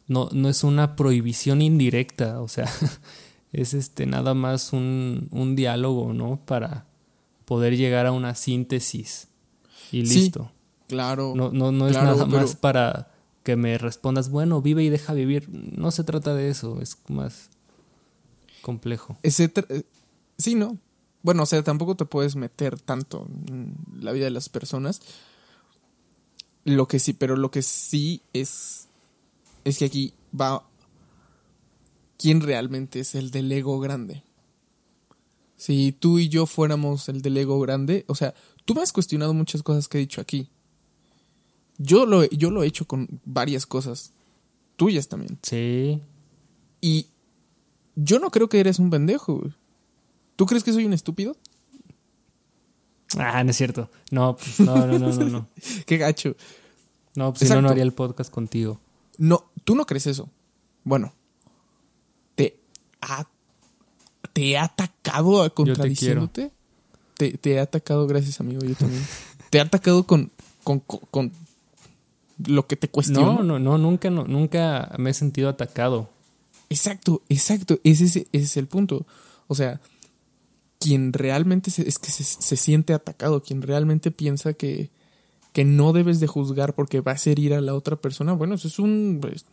[0.07, 2.41] no, no es una prohibición indirecta.
[2.41, 2.69] O sea,
[3.53, 6.39] es este nada más un, un diálogo, ¿no?
[6.47, 6.87] Para
[7.45, 9.27] poder llegar a una síntesis.
[9.91, 10.53] Y Sí, listo.
[10.87, 11.33] Claro.
[11.35, 13.11] No, no, no es Claro, nada pero- más para
[13.43, 15.49] que me respondas, bueno, vive y deja vivir.
[15.51, 17.49] No se trata de eso, es más
[18.63, 19.17] complejo.
[19.23, 19.83] Eh,
[20.41, 20.79] sí, ¿no?
[21.23, 25.01] Bueno, o sea, tampoco te puedes meter tanto en la vida de las personas.
[26.65, 28.89] Lo que sí, pero lo que sí es.
[29.65, 30.65] Es que aquí va.
[32.19, 34.23] ¿Quién realmente es el del ego grande?
[35.57, 39.35] Si tú y yo fuéramos el del ego grande, o sea, tú me has cuestionado
[39.35, 40.49] muchas cosas que he dicho aquí.
[41.79, 44.13] Yo lo, he- yo lo he hecho con varias cosas
[44.77, 45.39] tuyas también.
[45.43, 46.01] Sí.
[46.81, 47.07] Y
[47.97, 49.53] yo no creo que eres un pendejo, güey.
[50.41, 51.37] ¿Tú crees que soy un estúpido?
[53.19, 53.91] Ah, no es cierto.
[54.11, 55.49] No, pues, no, no, no, no, no.
[55.87, 56.35] Qué gacho.
[57.15, 58.81] No, pues si no, no haría el podcast contigo.
[59.19, 60.31] No, tú no crees eso.
[60.83, 61.13] Bueno,
[62.37, 62.59] te
[63.03, 63.29] ha,
[64.33, 66.53] te he atacado contradiciéndote.
[67.19, 69.07] Te, te he atacado, gracias amigo, yo también.
[69.51, 70.33] te he atacado con,
[70.65, 71.33] con, con, con
[72.47, 73.35] lo que te cuestiono.
[73.35, 76.09] No, no, no, nunca, no, nunca me he sentido atacado.
[76.71, 77.79] Exacto, exacto.
[77.85, 79.05] Ese es, ese es el punto.
[79.47, 79.83] O sea,
[80.81, 84.91] quien realmente se- es que se, se siente atacado, quien realmente piensa que,
[85.53, 88.55] que no debes de juzgar porque va a hacer ir a la otra persona, bueno,
[88.57, 89.45] eso es un, pues,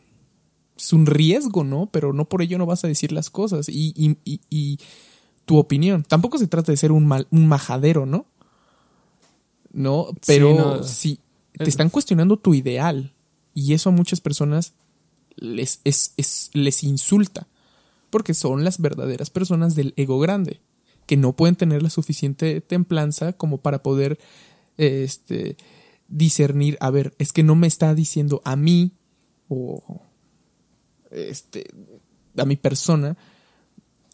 [0.77, 1.89] es un riesgo, ¿no?
[1.91, 4.79] Pero no por ello no vas a decir las cosas y, y, y- y
[5.45, 6.03] tu opinión.
[6.03, 8.25] Tampoco se trata de ser un, mal, un majadero, ¿no?
[9.73, 10.83] No, pero no.
[10.83, 11.19] si
[11.57, 13.13] te Es- están cuestionando tu ideal
[13.53, 14.73] y eso a muchas personas
[15.35, 17.47] les, es, es- les insulta
[18.09, 20.61] porque son las verdaderas personas del ego grande
[21.07, 24.19] que no pueden tener la suficiente templanza como para poder
[24.77, 25.57] este
[26.07, 28.91] discernir, a ver, es que no me está diciendo a mí
[29.49, 30.01] o
[31.11, 31.65] este
[32.37, 33.17] a mi persona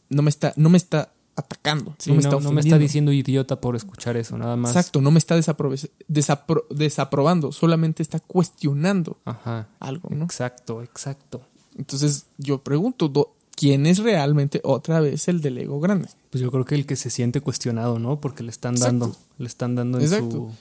[0.10, 1.96] no me está no me está atacando.
[1.98, 4.72] Sí, no, no, me está no me está diciendo idiota por escuchar eso, nada más.
[4.76, 5.74] Exacto, no me está desapro-
[6.08, 9.68] desapro- desaprobando, solamente está cuestionando Ajá.
[9.80, 10.26] algo, ¿no?
[10.26, 11.42] Exacto, exacto.
[11.76, 13.12] Entonces yo pregunto,
[13.56, 16.10] ¿quién es realmente otra vez el del ego grande?
[16.30, 18.20] Pues yo creo que el que se siente cuestionado, ¿no?
[18.22, 19.00] Porque le están Exacto.
[19.08, 20.32] dando, le están dando en Exacto.
[20.32, 20.52] su.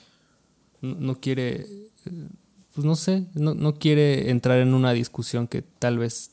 [0.87, 1.61] No, no quiere.
[1.61, 2.27] eh,
[2.73, 6.31] Pues no sé, no, no quiere entrar en una discusión que tal vez.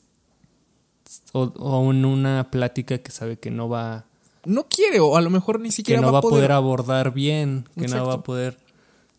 [1.33, 4.05] O, o en una plática que sabe que no va.
[4.45, 6.51] No quiere, o a lo mejor ni Que siquiera no va a poder.
[6.51, 8.11] abordar bien, que no va Exacto.
[8.11, 8.57] a poder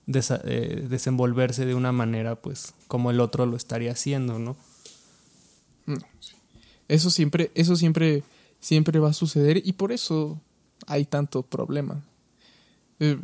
[0.08, 4.56] desa- eh, desenvolverse de una manera, pues, como el otro lo estaría haciendo, ¿no?
[6.92, 8.22] Eso siempre, eso siempre,
[8.60, 10.40] siempre va a suceder y por eso
[10.86, 12.02] hay tanto problema.
[13.00, 13.18] Eh,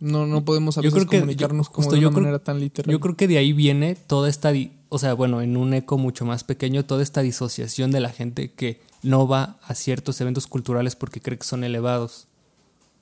[0.00, 2.20] no, no podemos a Yo veces creo que- comunicarnos yo- como justo de una creo-
[2.22, 2.90] manera tan literal.
[2.92, 4.52] Yo creo que de ahí viene toda esta,
[4.88, 8.52] o sea, bueno, en un eco mucho más pequeño, toda esta disociación de la gente
[8.52, 12.26] que no va a ciertos eventos culturales porque cree que son elevados.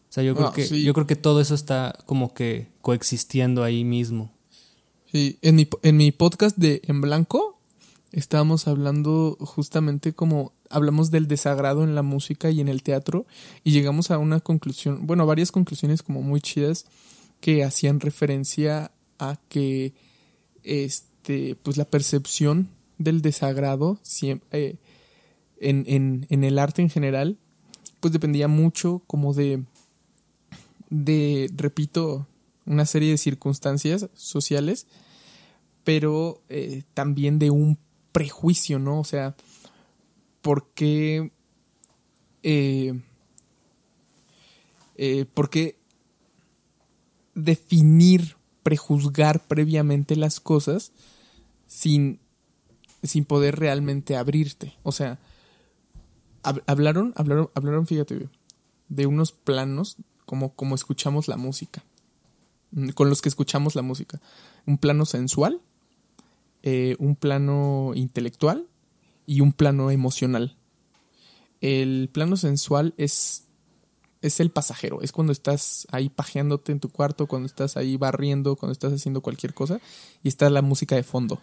[0.08, 0.82] O sea, yo creo Ah, que sí.
[0.84, 4.32] yo creo que todo eso está como que coexistiendo ahí mismo.
[5.12, 7.55] Sí, en mi, en mi podcast de En Blanco
[8.12, 13.26] estábamos hablando justamente como hablamos del desagrado en la música y en el teatro
[13.64, 16.86] y llegamos a una conclusión, bueno, varias conclusiones como muy chidas
[17.40, 19.94] que hacían referencia a que
[20.62, 24.78] este pues la percepción del desagrado siempre
[25.60, 27.38] en, en, en el arte en general
[28.00, 29.62] pues dependía mucho como de
[30.90, 32.26] de repito
[32.64, 34.86] una serie de circunstancias sociales
[35.84, 37.78] pero eh, también de un
[38.16, 38.98] prejuicio, ¿no?
[38.98, 39.34] O sea,
[40.40, 41.30] ¿por qué,
[42.42, 42.98] eh,
[44.96, 45.76] eh, por qué
[47.34, 50.92] definir, prejuzgar previamente las cosas
[51.66, 52.18] sin,
[53.02, 54.72] sin poder realmente abrirte?
[54.82, 55.18] O sea,
[56.42, 58.30] hab- hablaron, hablaron, hablaron, fíjate,
[58.88, 61.84] de unos planos como, como escuchamos la música,
[62.70, 64.22] mm, con los que escuchamos la música.
[64.64, 65.60] Un plano sensual,
[66.68, 68.66] eh, un plano intelectual
[69.24, 70.56] y un plano emocional.
[71.60, 73.44] El plano sensual es,
[74.20, 78.56] es el pasajero, es cuando estás ahí pajeándote en tu cuarto, cuando estás ahí barriendo,
[78.56, 79.80] cuando estás haciendo cualquier cosa
[80.24, 81.40] y está la música de fondo.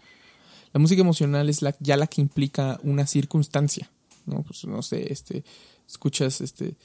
[0.74, 3.90] La música emocional es la, ya la que implica una circunstancia,
[4.26, 4.44] ¿no?
[4.44, 5.46] Pues no sé, este,
[5.88, 6.76] escuchas este,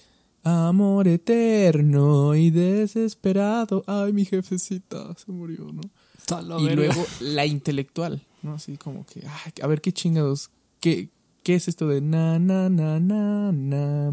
[0.44, 5.82] amor eterno y desesperado, ay mi jefecita se murió, ¿no?
[6.60, 8.54] y luego la intelectual, ¿no?
[8.54, 11.08] Así como que, ay, a ver qué chingados, ¿qué,
[11.42, 14.12] qué es esto de na, na, na, na, na?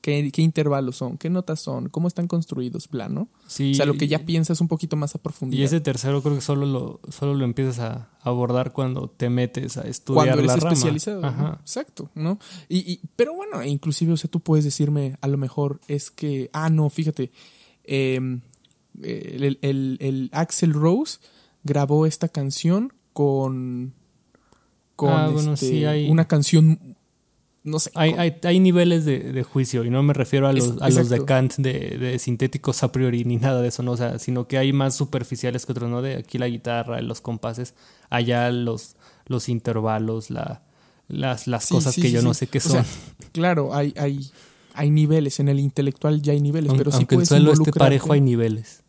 [0.00, 1.18] ¿Qué, ¿Qué intervalos son?
[1.18, 1.88] ¿Qué notas son?
[1.88, 2.88] ¿Cómo están construidos?
[2.88, 3.28] Bla, ¿no?
[3.48, 5.60] Sí, o sea, lo que ya piensas un poquito más a profundidad.
[5.60, 9.76] Y ese tercero creo que solo lo, solo lo empiezas a abordar cuando te metes
[9.76, 10.72] a estudiar cuando eres la rama.
[10.72, 11.58] especializado.
[11.60, 12.38] Exacto, ¿no?
[12.68, 16.10] Y, y- pero bueno, e inclusive, o sea, tú puedes decirme, a lo mejor es
[16.12, 17.32] que, ah, no, fíjate,
[17.84, 18.38] eh,
[19.02, 21.18] el, el- el Axel Rose
[21.64, 23.94] grabó esta canción con,
[24.94, 26.78] con Ah, bueno, este, sí, hay- una canción,
[27.64, 30.52] no sé, Hay, con- hay, hay niveles de, de juicio y no me refiero a
[30.52, 31.24] los, Es- a los de.
[31.24, 33.90] Kant de, de sintéticos a priori ni nada de eso, ¿no?
[33.90, 36.00] O sea, sino que hay más superficiales que otros, ¿no?
[36.00, 37.74] De aquí la guitarra, los compases,
[38.08, 38.94] allá los,
[39.26, 40.62] los intervalos, la,
[41.08, 42.38] las, las Sí, cosas sí, que sí, yo no sí.
[42.38, 42.70] sé qué O son.
[42.70, 42.84] sea,
[43.32, 44.30] claro, hay, hay,
[44.74, 47.72] hay niveles, en el intelectual ya hay niveles, pero sí Aunque el puedes suelo esté
[47.72, 48.84] parejo hay niveles.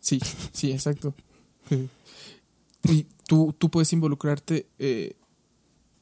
[0.00, 0.18] Sí,
[0.52, 1.12] sí, exacto.
[2.84, 5.14] Y tú, tú puedes involucrarte eh,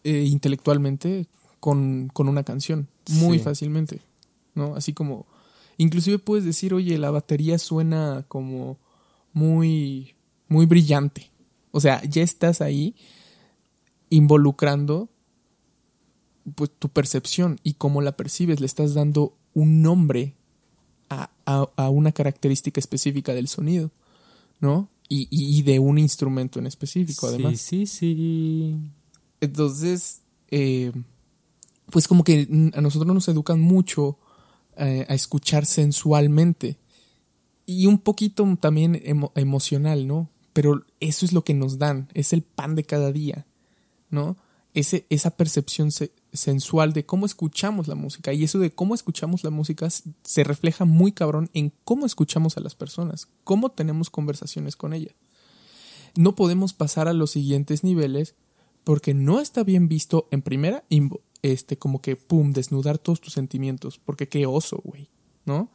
[0.05, 1.27] eh, intelectualmente
[1.61, 3.45] con, con una canción muy Sí.
[3.45, 4.01] fácilmente,
[4.55, 4.75] ¿no?
[4.77, 5.27] Así como,
[5.77, 8.79] inclusive puedes decir, oye, la batería suena como
[9.33, 10.15] muy,
[10.49, 11.31] muy brillante.
[11.73, 12.95] O sea, ya estás ahí
[14.11, 15.09] involucrando
[16.55, 20.35] pues tu percepción y cómo la percibes, le estás dando un nombre
[21.11, 23.91] a, a- a una característica específica del sonido,
[24.61, 24.89] ¿no?
[25.09, 27.61] Y, y- y de un instrumento en específico, además.
[27.61, 28.77] Sí, sí, sí.
[29.41, 30.93] Entonces, eh,
[31.91, 34.19] pues como que a nosotros nos educan mucho
[34.77, 36.77] eh, a escuchar sensualmente
[37.67, 40.29] y un poquito también emo- emocional, ¿no?
[40.53, 43.47] Pero eso es lo que nos dan, es el pan de cada día,
[44.11, 44.37] ¿no?
[44.75, 49.45] Ese, esa percepción se- sensual de cómo escuchamos la música y eso de cómo escuchamos
[49.45, 54.77] la música se refleja muy cabrón en cómo escuchamos a las personas, cómo tenemos conversaciones
[54.77, 55.15] con ellas.
[56.17, 58.35] No podemos pasar a los siguientes niveles
[58.85, 60.85] porque no está bien visto en primera
[61.43, 65.09] este como que pum desnudar todos tus sentimientos porque qué oso güey
[65.45, 65.71] no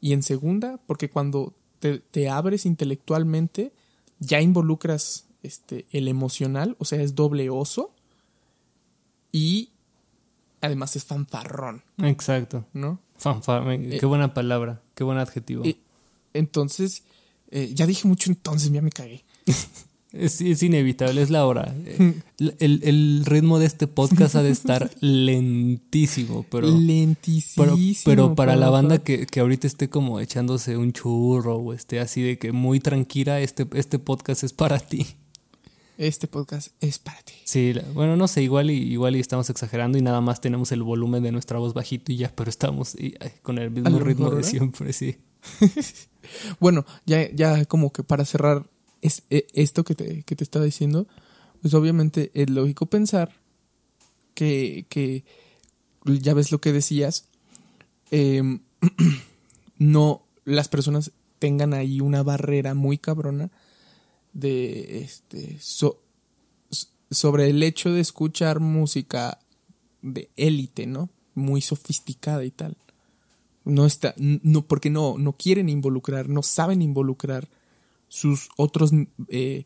[0.00, 3.72] y en segunda porque cuando te, te abres intelectualmente
[4.18, 7.94] ya involucras este el emocional o sea es doble oso
[9.32, 9.70] y
[10.60, 12.66] además es fanfarrón, Exacto.
[12.72, 12.98] ¿no?
[13.20, 15.64] Fanfa- me- qué buena palabra, qué buen adjetivo.
[15.64, 15.76] Eh,
[16.34, 17.02] entonces,
[17.50, 19.24] eh, ya dije mucho entonces, ya me cagué.
[20.10, 21.74] Es, es inevitable, es la hora.
[21.84, 27.64] Eh, El, el ritmo de este podcast ha de estar lentísimo, pero, Lentísimo.
[27.66, 32.00] pero, pero para la banda que, que ahorita esté como echándose un churro o esté
[32.00, 35.06] así de que muy tranquila, este, este podcast es para ti.
[35.98, 37.34] Este podcast es para ti.
[37.42, 40.84] Sí, bueno, no sé, igual y, igual y estamos exagerando y nada más tenemos el
[40.84, 44.26] volumen de nuestra voz bajito y ya, pero estamos y, ay, con el mismo ritmo
[44.26, 44.48] mejor, de ¿verdad?
[44.50, 45.16] siempre, sí.
[46.60, 48.68] Bueno, ya, ya como que para cerrar
[49.02, 51.08] es, e- esto que te, que te estaba diciendo,
[51.62, 53.34] pues obviamente es lógico pensar
[54.34, 55.24] que, que
[56.04, 57.24] ya ves lo que decías,
[58.12, 58.60] em,
[59.78, 63.50] no las personas tengan ahí una barrera muy cabrona
[64.32, 66.00] de este so-
[67.10, 69.38] sobre el hecho de escuchar música
[70.02, 71.08] de élite, ¿no?
[71.34, 72.76] Muy sofisticada y tal.
[73.64, 77.48] No está, no, porque no, no quieren involucrar, no saben involucrar
[78.08, 78.92] sus otros
[79.28, 79.64] eh,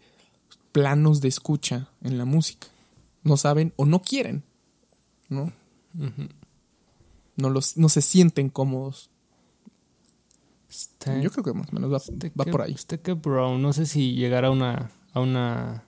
[0.72, 2.66] planos de escucha en la música.
[3.22, 4.42] No saben o no quieren,
[5.28, 5.52] ¿no?
[7.36, 9.10] No, los, no se sienten cómodos.
[10.72, 12.74] Está- Yo creo que más o menos va, va que- por ahí.
[13.02, 15.84] que, bro, no sé si llegar a una, a una,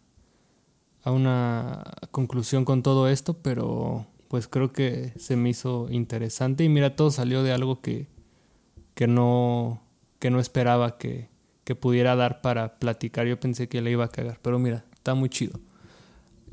[1.03, 6.68] a una conclusión con todo esto, pero pues creo que se me hizo interesante y
[6.68, 8.09] mira, todo salió de algo que,
[8.94, 9.81] que no,
[10.18, 11.31] que no esperaba que,
[11.64, 13.27] que pudiera dar para platicar.
[13.27, 15.61] Yo pensé que le iba a cagar, pero mira, está muy chido.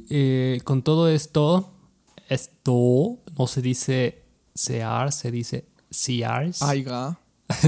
[0.10, 1.70] Eh, con todo esto,
[2.30, 4.24] esto no se dice
[4.56, 6.62] sear, se dice sears.
[6.62, 7.20] Aiga.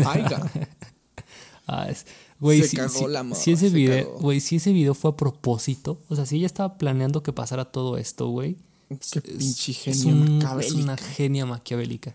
[0.06, 0.52] Aiga.
[1.65, 2.06] Ah, es-
[2.41, 5.12] Güey, Se si, cagó si- la si ese se video, güey, si ese video fue
[5.12, 8.58] a propósito, o sea, si ella estaba planeando que pasara todo esto, güey.
[8.89, 12.13] Qué es- pinche es un- Es una genia maquiavélica.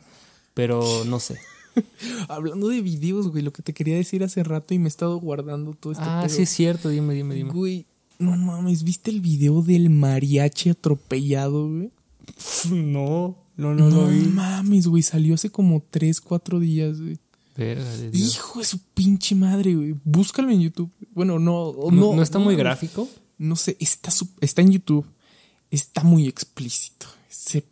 [0.52, 1.38] Pero no sé.
[2.28, 5.18] Hablando de videos, güey, lo que te quería decir hace rato y me he estado
[5.18, 6.34] guardando todo este ah, pedo.
[6.36, 7.50] sí es cierto, dime, dime, dime.
[7.52, 7.86] Güey,
[8.18, 11.90] no mames, ¿viste el video del mariachi atropellado, güey?
[12.70, 17.18] No, no, No, mames, güey, salió hace como 3, 4 días, güey.
[18.18, 19.94] Hijo de su pinche madre, güey.
[20.04, 20.90] Búscalo en YouTube.
[21.12, 22.14] Bueno, no, ¿No, no.
[22.16, 23.08] no está muy gráfico?
[23.38, 25.06] No sé, está, está en YouTube.
[25.70, 27.06] Está muy explícito.
[27.28, 27.64] Se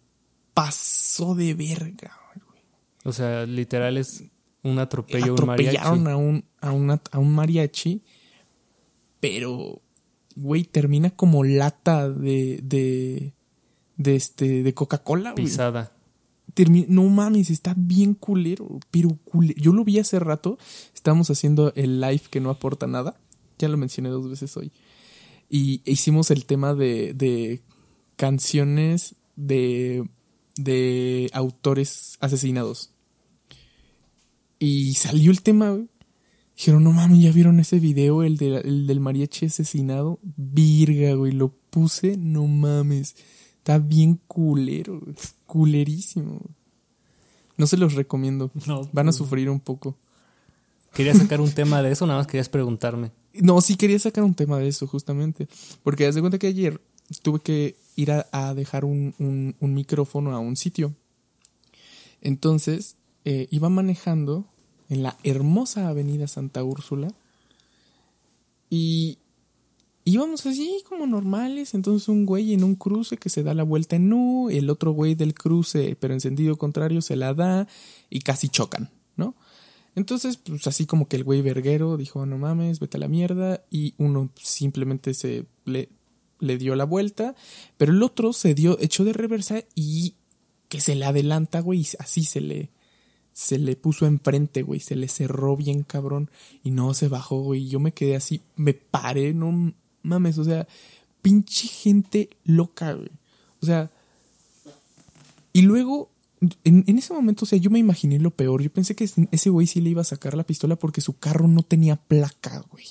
[0.55, 2.61] pasó de verga, güey.
[3.05, 4.25] O sea, literal es
[4.63, 5.77] un atropello a un mariachi.
[5.77, 8.03] Atropellaron a un, a, una- a un mariachi,
[9.21, 9.81] pero,
[10.35, 13.33] güey, termina como lata de, de,
[13.97, 15.45] de, este, de Coca-Cola, güey.
[16.89, 19.55] No mames, está bien culero, pero culero.
[19.61, 20.59] Yo lo vi hace rato,
[20.95, 23.21] estábamos haciendo el live que no aporta nada,
[23.59, 24.73] ya lo mencioné dos veces hoy,
[25.51, 27.63] y hicimos el tema de, de
[28.17, 30.09] canciones de,
[30.57, 32.91] de autores asesinados.
[34.59, 35.79] Y salió el tema.
[36.57, 40.19] Dijeron, no mames, ¿ya vieron ese video, el, de- el del mariachi asesinado?
[40.23, 43.15] Virga, güey, lo puse, no mames.
[43.67, 45.03] Está bien culero.
[45.45, 46.41] Culerísimo.
[47.57, 48.53] No se los recomiendo.
[48.65, 49.97] No, Van a sufrir un poco.
[50.95, 53.11] Quería sacar un tema de eso, nada más querías preguntarme.
[53.35, 55.49] No, sí quería sacar un tema de eso, justamente.
[55.83, 56.81] Porque haz de cuenta que ayer
[57.23, 60.95] tuve que ir a, a dejar un, un- un micrófono a un sitio.
[62.23, 64.45] Entonces, eh, iba manejando
[64.89, 67.09] en la hermosa avenida Santa Úrsula.
[68.71, 69.19] Y
[70.07, 71.75] íbamos así como normales.
[71.75, 74.93] Entonces, un güey en un cruce que se da la vuelta en U, el otro
[74.93, 77.69] güey del cruce, pero en sentido contrario, se la da
[78.09, 79.35] y casi chocan, ¿no?
[79.97, 83.65] Entonces, pues así como que el güey verguero dijo, no mames, vete a la mierda.
[83.71, 85.89] Y uno simplemente se le,
[86.39, 87.35] dio la vuelta.
[87.77, 90.15] Pero el otro se dio, echó de reversa y
[90.69, 91.81] que se le adelanta, güey.
[91.81, 92.71] Y así se le,
[93.33, 94.81] se le puso enfrente, güey.
[94.81, 96.31] Se le cerró bien cabrón.
[96.63, 97.67] Y no se bajó, güey.
[97.67, 99.73] Yo me quedé así, me paré, no
[100.07, 100.39] mames.
[100.39, 100.67] O sea,
[101.23, 103.11] pinche gente loca, güey.
[103.61, 103.91] O sea,
[105.53, 106.11] y luego,
[106.65, 108.63] en, en ese momento, o sea, yo me imaginé lo peor.
[108.63, 111.49] Yo pensé que ese- güey sí le iba a sacar la pistola porque su carro
[111.49, 112.85] no tenía placa, güey.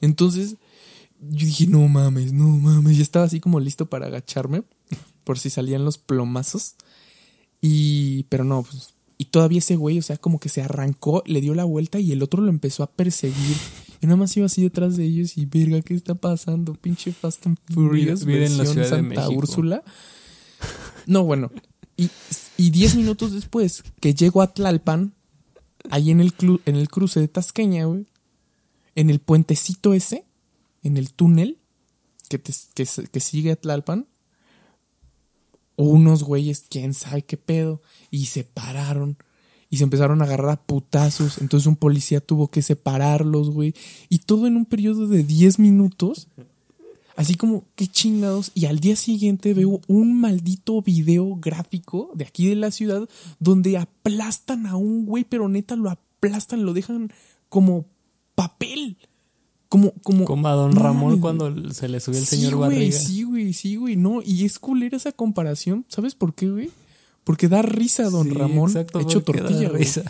[0.00, 0.56] Entonces,
[1.20, 2.96] yo dije, no mames, no mames.
[2.96, 4.62] Ya estaba así como listo para agacharme
[5.24, 6.74] por si salían los plomazos.
[7.60, 8.94] Y, pero no, pues.
[9.18, 12.10] Y todavía ese güey, o sea, como que se arrancó, le dio la vuelta y
[12.10, 13.56] el otro lo empezó a perseguir.
[14.02, 16.74] Y nada más iba así detrás de ellos y, verga, ¿qué está pasando?
[16.74, 19.30] Pinche Fast and Furious, Vive en la Ciudad de Santa México.
[19.32, 19.82] Úrsula.
[21.06, 21.50] No, bueno.
[21.96, 22.10] Y,
[22.56, 25.14] y diez minutos después que llego a Tlalpan,
[25.88, 28.06] ahí en el, clu- en el cruce de Tasqueña, güey,
[28.96, 30.26] en el puentecito ese,
[30.82, 31.58] en el túnel
[32.28, 34.08] que, te- que, que sigue a Tlalpan,
[35.76, 39.16] unos güeyes, quién sabe qué pedo, y se pararon
[39.72, 41.38] y se empezaron a agarrar a putazos.
[41.38, 43.72] Entonces un policía tuvo que separarlos, güey.
[44.10, 46.28] Y todo en un periodo de 10 minutos.
[47.16, 48.50] Así como, qué chingados.
[48.54, 53.08] Y al día siguiente veo un maldito video gráfico de aquí de la ciudad
[53.40, 57.10] donde aplastan a un güey, pero neta lo aplastan, lo dejan
[57.48, 57.86] como
[58.34, 58.98] papel.
[59.70, 62.98] Como, como, como a don Ramón cuando se le subió el señor Barriga.
[62.98, 64.20] Sí, güey, sí, güey, no.
[64.20, 65.86] Y es culera esa comparación.
[65.88, 66.70] ¿Sabes por qué, güey?
[67.24, 70.02] Porque da risa don Ramón hecho tortilla, risa.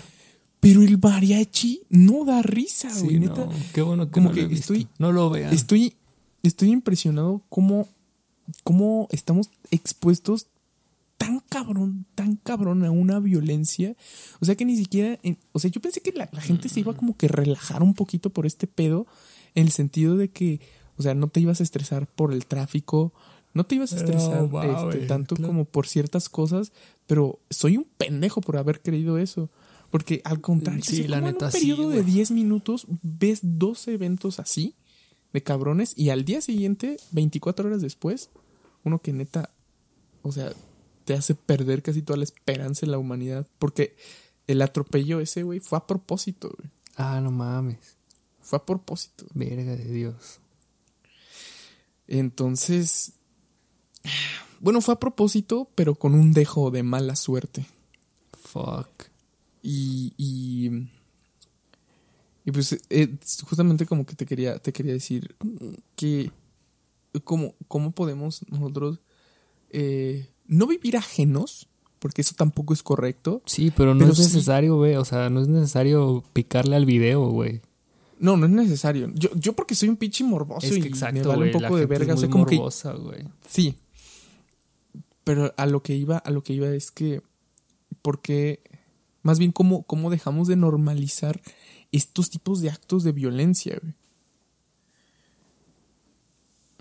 [0.61, 3.19] Pero el mariachi no da risa, güey.
[3.19, 3.49] neta.
[3.75, 4.89] qué bueno que como no que estoy.
[4.99, 5.53] No lo vean.
[5.53, 5.97] Estoy,
[6.43, 7.89] estoy impresionado cómo,
[8.63, 10.47] cómo estamos expuestos
[11.23, 13.95] tan cabrón, tan cabrón a una violencia.
[14.41, 15.19] O sea que ni siquiera.
[15.53, 18.47] o sea, yo pensé que la, gente se iba como que relajar un poquito por
[18.47, 19.07] este pedo.
[19.55, 20.61] En el sentido de que,
[20.97, 23.13] o sea, no te ibas a estresar por el tráfico,
[23.55, 26.73] no te ibas a estresar este, tanto como por ciertas cosas,
[27.07, 29.51] pero soy un pendejo por haber creído eso.
[29.91, 34.41] Porque al contrario, sí, la neta, en un periodo de 10 minutos ves dos eventos
[34.41, 34.75] así
[35.35, 38.31] de cabrones y al día siguiente, 24 horas después,
[38.85, 39.51] uno que neta,
[40.23, 40.53] o sea,
[41.05, 43.47] te hace perder casi toda la esperanza en la humanidad.
[43.59, 43.97] Porque
[44.47, 46.71] el atropello ese, güey, fue a propósito, güey.
[46.97, 47.97] Ah, no mames.
[48.41, 49.27] Fue a propósito.
[49.35, 50.41] Verga de Dios.
[52.09, 53.13] Entonces,
[54.61, 57.67] bueno, fue a propósito, pero con un dejo de mala suerte.
[58.43, 58.89] Fuck.
[59.63, 60.13] Y.
[60.17, 60.89] Y,
[62.45, 65.35] y pues eh, justamente como que te quería, te quería decir
[65.97, 66.31] que.
[67.25, 69.01] ¿Cómo, cómo podemos nosotros
[69.71, 71.69] eh, no vivir ajenos?
[71.99, 73.43] Porque eso tampoco es correcto.
[73.47, 74.97] Sí, pero no es necesario, güey.
[74.97, 77.61] O sea, no es necesario picarle al video, güey.
[78.19, 79.11] No, no es necesario.
[79.15, 82.15] Yo, yo porque soy un pinche morboso y me vale un poco de verga.
[82.15, 83.25] Es como morbosa, güey.
[83.49, 83.77] Sí,
[85.25, 87.23] pero a lo que iba, a lo que iba es que,
[88.03, 88.61] porque,
[89.23, 91.41] más bien, ¿cómo, cómo dejamos de normalizar
[91.93, 93.95] estos tipos de actos de violencia, güey?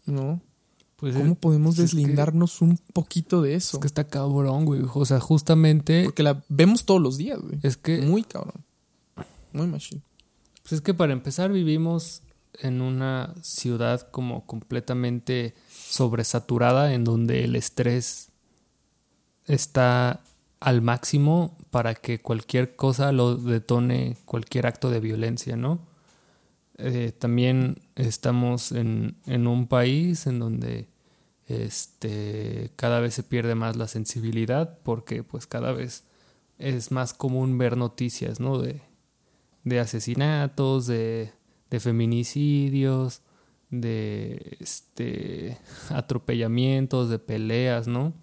[0.06, 0.42] ¿No?
[1.02, 3.78] Pues ¿Cómo podemos deslindarnos un poquito de eso?
[3.78, 4.84] Es que está cabrón, güey.
[4.94, 6.04] O sea, justamente.
[6.04, 7.58] Porque la vemos todos los días, güey.
[7.64, 8.02] Es que.
[8.02, 8.64] Muy cabrón.
[9.52, 10.04] Muy machine.
[10.62, 12.22] Pues es que para empezar, vivimos
[12.60, 18.31] en una ciudad como completamente sobresaturada, en donde el estrés
[19.46, 20.22] está
[20.60, 25.80] al máximo para que cualquier cosa lo detone cualquier acto de violencia, ¿no?
[26.78, 30.88] Eh, también estamos en, en, un país en donde
[31.48, 36.06] este, cada vez se pierde más la sensibilidad porque pues cada vez
[36.58, 38.58] es más común ver noticias, ¿no?
[38.60, 38.82] De,
[39.64, 41.32] de asesinatos, de,
[41.70, 43.22] de feminicidios,
[43.70, 45.58] de este,
[45.90, 48.14] atropellamientos, de peleas, ¿no?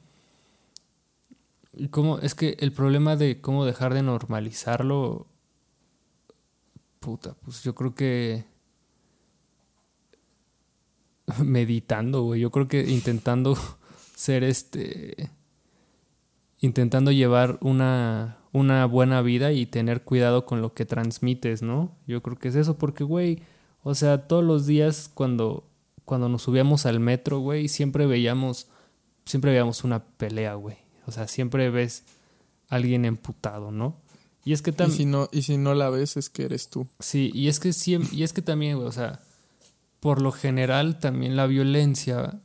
[1.91, 5.27] Cómo, es que el problema de cómo dejar de normalizarlo,
[7.01, 8.45] puta, pues yo creo que
[11.45, 13.57] meditando, güey, yo creo que intentando
[14.15, 15.31] ser este,
[16.61, 21.97] intentando llevar una, una buena vida y tener cuidado con lo que transmites, ¿no?
[22.07, 23.43] Yo creo que es eso, porque, güey,
[23.83, 25.69] o sea, todos los días cuando,
[26.05, 28.69] cuando nos subíamos al metro, güey, siempre veíamos,
[29.25, 30.88] siempre veíamos una pelea, güey.
[31.09, 32.05] O sea, siempre ves
[32.69, 33.97] a alguien emputado, ¿no?
[34.45, 34.95] Y es que también.
[34.95, 36.87] Y si no, y si no la ves, es que eres tú.
[37.01, 39.23] Sí, y es que siempre, y es que también, o sea,
[40.01, 42.39] por lo general también la violencia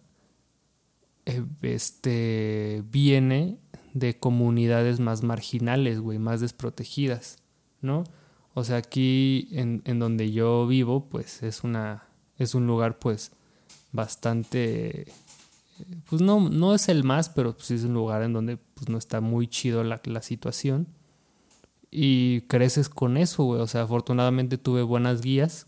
[1.26, 3.58] eh, este, viene
[3.94, 7.40] de comunidades más marginales, güey, más desprotegidas,
[7.82, 8.06] ¿no?
[8.54, 12.08] O sea, aquí en, en donde yo vivo, pues es una.
[12.38, 13.34] es un lugar, pues,
[13.92, 15.12] bastante
[16.10, 18.98] pues no, no es el más, pero pues es un lugar en donde pues no
[18.98, 20.88] está muy chido la, la situación.
[21.92, 23.62] Y creces con eso, güey.
[23.62, 25.68] O sea, afortunadamente tuve buenas guías,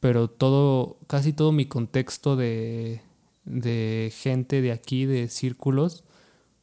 [0.00, 3.02] pero todo, casi todo mi contexto de,
[3.44, 6.04] de gente de aquí, de círculos,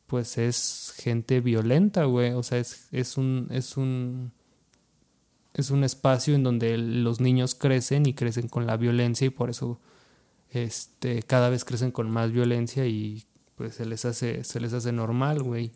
[0.08, 2.32] pues es gente violenta, güey.
[2.32, 4.32] O sea, es, es un, es un,
[5.54, 9.50] es un espacio en donde los niños crecen y crecen con la violencia y por
[9.50, 9.80] eso
[10.52, 13.26] este, cada vez crecen con más violencia y
[13.56, 15.72] pues se les hace, se les hace normal, güey.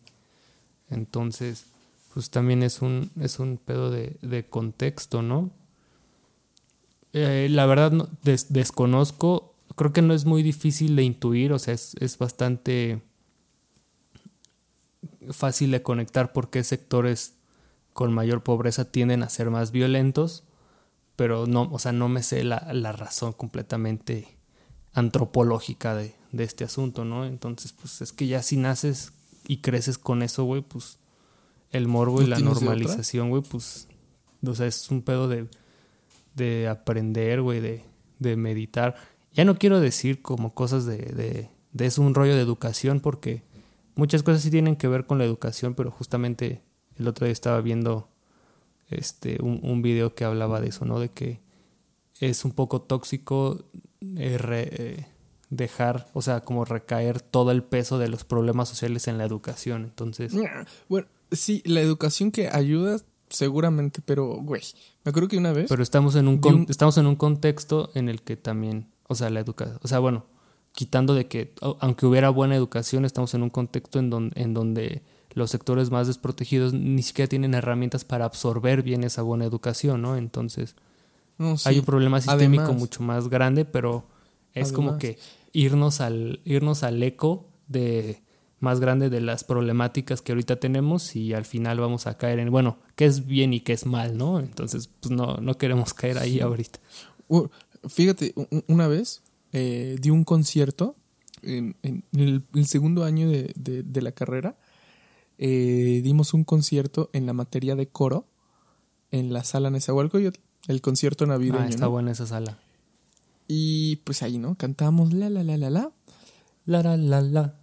[0.90, 1.66] Entonces,
[2.14, 5.52] pues también es un, es un pedo de, de contexto, ¿no?
[7.14, 8.10] Eh, la verdad no,
[8.50, 13.02] desconozco, creo que no es muy difícil de intuir, o sea, es, es bastante
[15.32, 17.36] fácil de conectar por qué sectores
[17.94, 20.44] con mayor pobreza tienden a ser más violentos,
[21.16, 24.35] pero no, o sea, no me sé la, la razón completamente
[24.96, 27.26] antropológica de, de este asunto, ¿no?
[27.26, 29.14] Entonces, pues es que ya si naces
[29.48, 30.98] y creces con eso, güey, pues
[31.72, 33.88] el morbo y ¿No la normalización, güey, pues,
[34.46, 35.48] o sea, es un pedo de,
[36.36, 37.84] de aprender, güey, de,
[38.20, 38.96] de meditar.
[39.34, 43.44] Ya no quiero decir como cosas de, de, de es un rollo de educación, porque
[43.96, 46.64] muchas cosas sí tienen que ver con la educación, pero justamente
[46.98, 48.10] el otro día estaba viendo
[48.90, 51.00] este un, un video que hablaba de eso, ¿no?
[51.00, 51.42] De que
[52.22, 53.66] es un poco tóxico
[54.18, 55.08] eh, re- eh,
[55.50, 59.84] dejar, o sea, como recaer todo el peso de los problemas sociales en la educación.
[59.84, 60.34] Entonces,
[60.90, 62.98] Bueno, sí, la educación que ayuda,
[63.30, 64.62] seguramente, pero, güey,
[65.04, 65.68] me acuerdo que una vez.
[65.70, 69.16] pero estamos en un, con- un- estamos en un contexto en el que también, o
[69.16, 70.26] sea, la educación, o sea, bueno,
[70.74, 75.04] quitando de que aunque hubiera buena educación, estamos en un contexto en donde, en donde
[75.34, 80.18] los sectores más desprotegidos ni siquiera tienen herramientas para absorber bien esa buena educación, ¿no?
[80.18, 80.76] Entonces,
[81.38, 81.70] no, sí.
[81.70, 84.06] hay un problema sistémico Además- mucho más grande, pero
[84.54, 85.18] es como que
[85.54, 88.22] irnos al, irnos al eco de
[88.60, 92.50] más grande de las problemáticas que ahorita tenemos y al final vamos a caer en,
[92.52, 94.40] bueno, qué es bien y qué es mal, ¿no?
[94.40, 96.80] Entonces, pues no, no queremos caer ahí ahorita.
[97.88, 98.34] Fíjate,
[98.68, 99.22] una vez
[99.52, 100.96] eh, di un concierto
[101.44, 104.58] en, en el, el segundo año de, de- de la carrera.
[105.38, 108.26] eh, dimos un concierto en la materia de coro
[109.12, 111.60] en la sala Nezahualcóyotl, el concierto navideño.
[111.60, 111.92] Ah, está ¿no?
[111.92, 112.58] buena esa sala.
[113.48, 114.56] Y pues ahí, ¿no?
[114.56, 115.92] Cantábamos la, la, la, la, la.
[116.66, 117.56] La, la, la, la.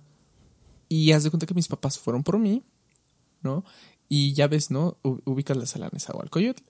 [0.89, 2.63] Y haz de cuenta que mis papás fueron por mí,
[3.43, 3.65] ¿no?
[4.09, 4.99] Y ya ves, ¿no?
[5.03, 6.63] Ubicas la sala Nezahualcóyotl,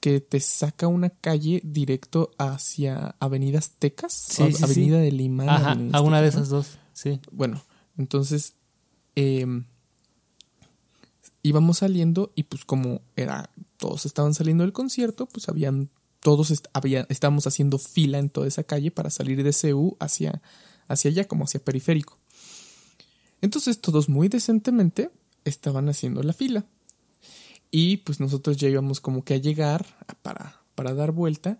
[0.00, 4.64] que te saca una calle directo hacia Avenida Aztecas, Sí, o sí, sí.
[4.64, 5.48] Avenida de Limán.
[5.48, 7.20] Ajá, Avenida a una de esas dos, sí.
[7.30, 7.62] Bueno,
[7.98, 8.54] entonces
[9.14, 9.66] em,
[11.46, 15.90] íbamos saliendo y pues como era todos estaban saliendo del concierto, pues habían
[16.20, 16.66] todos est-
[17.08, 20.42] estábamos haciendo fila en toda esa calle para salir de CU hacia
[20.88, 22.18] hacia allá como hacia periférico.
[23.40, 25.10] Entonces todos muy decentemente
[25.44, 26.64] estaban haciendo la fila.
[27.70, 29.84] Y pues nosotros ya íbamos como que a llegar
[30.22, 31.58] para, para dar vuelta.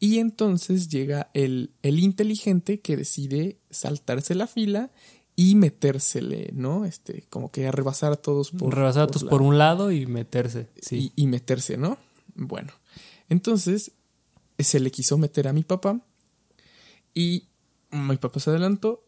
[0.00, 4.90] Y entonces llega el, el inteligente que decide saltarse la fila
[5.36, 6.84] y metérsele, ¿no?
[6.84, 8.74] Este, como que a rebasar a todos por.
[8.74, 11.12] Rebasar a todos por un lado y meterse, sí.
[11.16, 11.98] y, y meterse, ¿no?
[12.34, 12.72] Bueno,
[13.28, 13.92] entonces
[14.58, 16.00] se le quiso meter a mi papá
[17.14, 17.48] y
[17.90, 19.04] mi papá se adelantó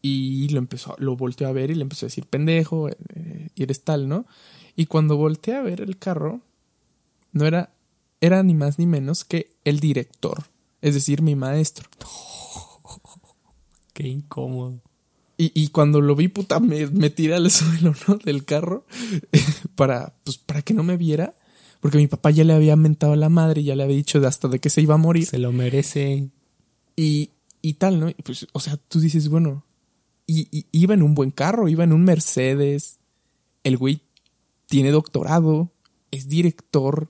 [0.00, 3.62] y lo empezó, lo volteó a ver y le empezó a decir, pendejo, eh, y
[3.62, 4.26] eres tal, ¿no?
[4.76, 6.40] Y cuando volteé a ver el carro,
[7.32, 7.72] no era,
[8.20, 10.44] era ni más ni menos que el director,
[10.82, 11.88] es decir, mi maestro.
[13.92, 14.80] Qué incómodo.
[15.40, 18.16] Y, y cuando lo vi, puta, me, me tiré al suelo, ¿no?
[18.16, 18.84] Del carro
[19.76, 21.34] para, pues, para que no me viera.
[21.80, 24.20] Porque mi papá ya le había mentado a la madre y ya le había dicho
[24.20, 25.26] de hasta de que se iba a morir.
[25.26, 26.28] Se lo merece.
[26.96, 27.30] Y,
[27.62, 28.08] y tal, ¿no?
[28.08, 29.64] Y pues, o sea, tú dices, bueno,
[30.26, 32.98] y, y iba en un buen carro, iba en un Mercedes.
[33.62, 34.02] El güey
[34.66, 35.70] tiene doctorado,
[36.10, 37.08] es director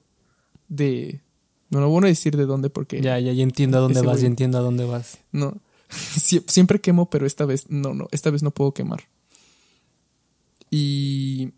[0.68, 1.22] de...
[1.70, 3.00] No, no bueno decir de dónde porque...
[3.00, 4.22] Ya, ya, ya entiendo a dónde vas, güey.
[4.22, 5.18] ya entiendo a dónde vas.
[5.32, 5.56] No.
[5.90, 8.08] Sie- Siempre quemo, pero esta vez no, no.
[8.10, 9.04] Esta vez no puedo quemar.
[10.70, 11.52] Y.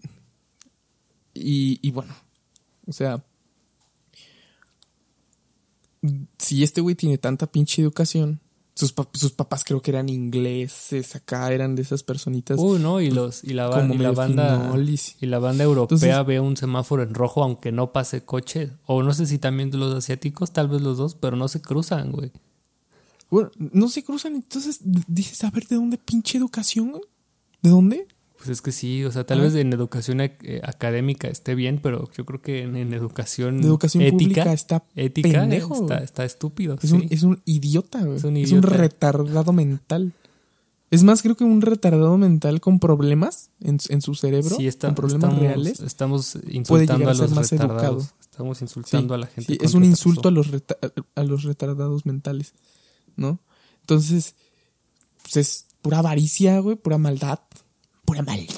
[1.35, 2.15] Y, y bueno.
[2.87, 3.25] O sea.
[6.39, 8.41] Si este güey tiene tanta pinche educación.
[8.75, 13.03] Sus, pap- sus papás creo que eran ingleses, acá eran de esas personitas Uy, no,
[13.03, 15.17] y los y la, ba- y la banda finolis.
[15.21, 19.03] y la banda europea Entonces- ve un semáforo en rojo aunque no pase coche o
[19.03, 22.31] no sé si también los asiáticos, tal vez los dos, pero no se cruzan, güey.
[23.31, 26.95] Bueno, no se cruzan, entonces dices, a ver, ¿de dónde pinche educación?
[27.63, 28.07] ¿De dónde?
[28.39, 29.43] Pues es que sí, o sea, tal Ah.
[29.45, 33.61] vez en educación ac- eh, académica esté bien, pero yo creo que en, en educación,
[33.63, 36.77] educación ética, pública está ética pendejo, está, estúpido.
[36.83, 36.97] Es, sí.
[36.97, 38.01] un, es un idiota.
[38.17, 40.13] Es Es un retardado mental.
[40.91, 44.89] Es más, creo que un retardado mental con problemas en, en su cerebro, Sí, está-
[44.89, 45.81] con problemas estamos, reales.
[45.81, 48.05] Estamos insultando a los más retardados.
[48.07, 48.21] educado.
[48.23, 49.53] Estamos insultando Sí, a la gente.
[49.53, 49.85] es un retraso.
[50.09, 50.79] insulto a los, reta-
[51.15, 52.55] a los retardados mentales,
[53.21, 53.39] ¿no?
[53.83, 54.35] Entonces,
[55.23, 57.39] pues es pura avaricia, güey, pura maldad.
[58.05, 58.55] Pura maldad.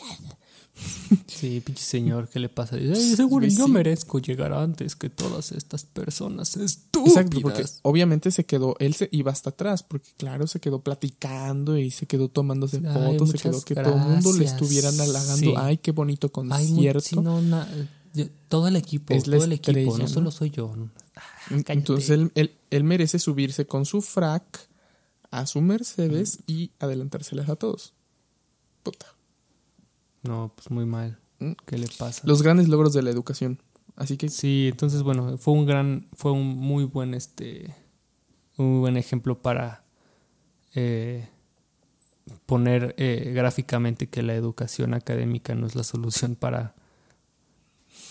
[1.26, 2.76] Sí, pinche señor, ¿qué le pasa?
[2.76, 7.16] Dice, "Ay, seguro Pues yo merezco llegar antes que todas estas personas estúpidas.
[7.16, 11.76] Exacto, porque obviamente se quedó, él se iba hasta atrás, porque claro, se quedó platicando
[11.76, 15.36] y se quedó tomándose Ay, fotos, se quedó que todo el mundo le estuvieran halagando.
[15.36, 15.54] Sí.
[15.56, 17.00] Ay, qué bonito Ay, concierto.
[17.00, 17.68] sí, no, na-
[18.14, 20.08] yo- todo el equipo, Es todo el equipo, no ¿no?
[20.08, 20.74] solo soy yo.
[21.48, 21.72] Cállate.
[21.72, 24.68] Entonces él, él- él merece subirse con su frac
[25.30, 27.94] a su Mercedes y adelantárselas a todos.
[28.82, 29.06] Puta.
[30.22, 31.18] No, pues muy mal.
[31.38, 31.52] Mm.
[31.66, 32.22] ¿Qué le pasa?
[32.26, 33.60] Los grandes logros de la educación.
[33.96, 37.74] Así que Sí, entonces bueno, fue un gran, fue un muy buen este,
[38.56, 39.84] un muy buen ejemplo para
[40.74, 41.28] eh,
[42.46, 46.74] poner eh, gráficamente que la educación académica no es la solución para,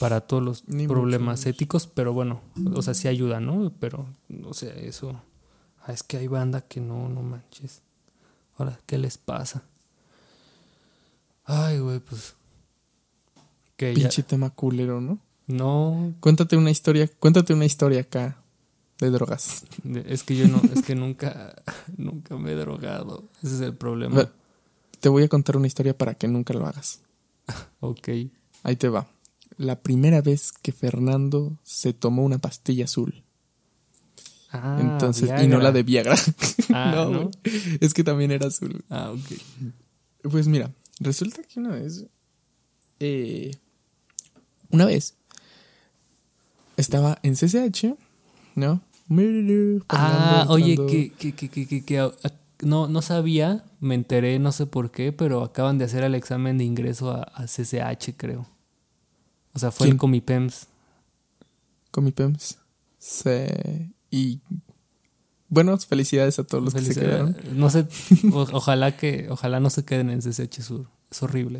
[0.01, 2.41] para todos los Ni problemas éticos, pero bueno,
[2.73, 3.71] o sea, sí ayuda, ¿no?
[3.79, 4.07] Pero,
[4.45, 5.21] o sea, eso...
[5.83, 7.83] Ah, es que hay banda que no, no manches.
[8.57, 9.63] Ahora, ¿qué les pasa?
[11.45, 12.33] Ay, güey, pues...
[13.77, 14.01] Que ya...
[14.01, 15.19] Pinche tema culero, ¿no?
[15.45, 18.41] No, Cuéntate una historia, cuéntate una historia acá
[18.99, 19.65] de drogas.
[20.05, 21.61] es que yo no, es que nunca,
[21.97, 23.29] nunca me he drogado.
[23.43, 24.31] Ese es el problema.
[24.99, 27.01] Te voy a contar una historia para que nunca lo hagas.
[27.81, 28.09] Ok.
[28.63, 29.07] Ahí te va.
[29.61, 33.23] La primera vez que Fernando se tomó una pastilla azul.
[34.51, 36.15] Ah, Entonces, y no la de Viagra.
[36.73, 37.31] Ah, no, ¿no?
[37.81, 38.83] Es que también era azul.
[38.89, 40.29] Ah, ok.
[40.29, 42.05] Pues mira, resulta que una vez.
[42.99, 43.51] eh,
[44.71, 45.15] una vez.
[46.77, 47.95] Estaba en CCH,
[48.55, 48.81] ¿no?
[49.89, 52.11] Ah, oye, que, que, que, que, que- que,
[52.63, 56.57] no, no sabía, me enteré, no sé por qué, pero acaban de hacer el examen
[56.57, 58.47] de ingreso a, a CCH, creo.
[59.53, 59.95] O sea, fue ¿Quién?
[59.95, 60.67] el Comipems.
[61.91, 62.57] Con mi PEMS.
[62.99, 63.29] Sí.
[64.09, 64.39] Y.
[65.49, 67.35] Bueno, felicidades a todos los que se quedaron.
[67.53, 67.85] No sé,
[68.31, 70.87] o- ojalá que, ojalá no se queden en CCH Sur.
[71.11, 71.59] Es horrible.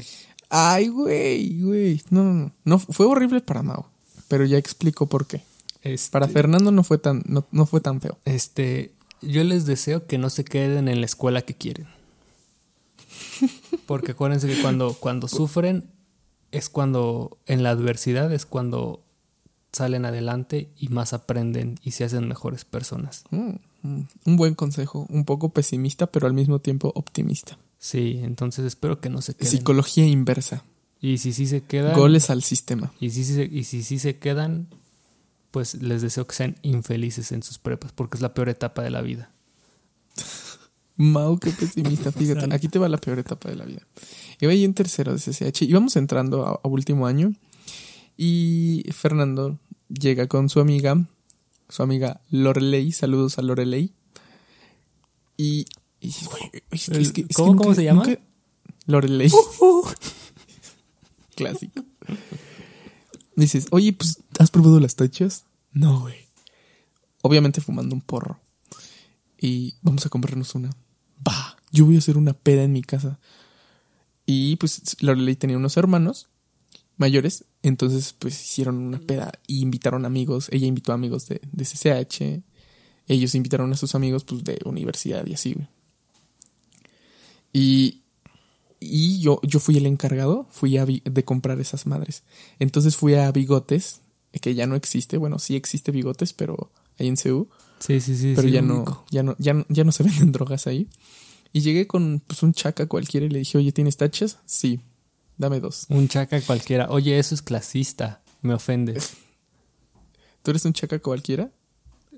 [0.50, 2.02] Ay, güey, güey.
[2.10, 2.52] No, no, no.
[2.64, 3.86] No, fue horrible para Mau.
[4.30, 5.44] Pero ya explico por qué.
[5.82, 8.18] Este, Para Fernando no fue tan, no, no fue tan feo.
[8.24, 11.88] Este, yo les deseo que no se queden en la escuela que quieren.
[13.86, 15.90] Porque acuérdense que cuando, cuando sufren
[16.52, 19.04] es cuando, en la adversidad es cuando
[19.72, 23.24] salen adelante y más aprenden y se hacen mejores personas.
[23.32, 23.52] Mm,
[23.84, 24.08] mm.
[24.26, 25.06] Un buen consejo.
[25.10, 27.58] Un poco pesimista, pero al mismo tiempo optimista.
[27.80, 29.52] Sí, entonces espero que no se queden.
[29.52, 30.64] Psicología inversa.
[31.00, 32.94] Y si sí se quedan, Goles al sistema.
[33.00, 34.68] y si, sí se- y si sí se quedan,
[35.50, 38.92] pues les deseo que sean infelices en sus prepas, porque es la peor etapa de
[38.92, 39.32] la vida.
[40.98, 42.12] Mau, qué pesimista.
[42.12, 43.82] Fíjate, aquí te va la peor etapa de la vida.
[44.40, 45.64] Iba ahí en tercero de CCH.
[45.64, 47.34] Íbamos entrando a, a último año.
[48.18, 49.58] Y Fernando
[49.90, 51.06] llega con su amiga,
[51.70, 52.92] su amiga Lorelei.
[52.92, 53.94] Saludos a Lorelei.
[55.38, 55.66] Y.
[56.00, 58.04] y, es que- es que- es que ¿Cómo- cómo se llama?
[58.88, 59.30] Uh, Lorelei.
[61.36, 61.84] Clásico.
[63.36, 65.46] Dices, oye, pues, ¿has probado las tachas?
[65.72, 66.16] No, güey.
[67.22, 68.40] Obviamente fumando un porro.
[69.42, 70.70] Y vamos a comprarnos una.
[71.28, 73.20] Va, yo voy a hacer una peda en mi casa.
[74.26, 76.30] Y pues Lorelei tenía unos hermanos
[76.98, 77.44] mayores.
[77.64, 80.48] Entonces, pues hicieron una peda y invitaron amigos.
[80.52, 82.44] Ella invitó amigos de, de CCH.
[83.08, 85.56] Ellos invitaron a sus amigos, pues, de universidad y así.
[87.52, 88.04] Y,
[88.80, 92.24] y yo, yo fui el encargado, fui a de comprar esas madres.
[92.60, 94.02] Entonces fui a Bigotes,
[94.40, 95.18] que ya no existe.
[95.18, 97.50] Bueno, sí existe Bigotes, pero ahí en CU.
[97.82, 98.34] Sí, sí, sí.
[98.36, 100.88] pero sí, ya, no, ya no, ya no, ya no se venden drogas ahí.
[101.54, 104.38] Y llegué con pues, un chaca cualquiera y le dije, oye, ¿tienes tachas?
[104.46, 104.80] Sí,
[105.38, 105.86] dame dos.
[105.90, 106.88] Un chaca cualquiera.
[106.90, 108.22] Oye, eso es clasista.
[108.42, 109.02] Me ofende.
[110.44, 111.52] ¿Tú eres un chaca cualquiera?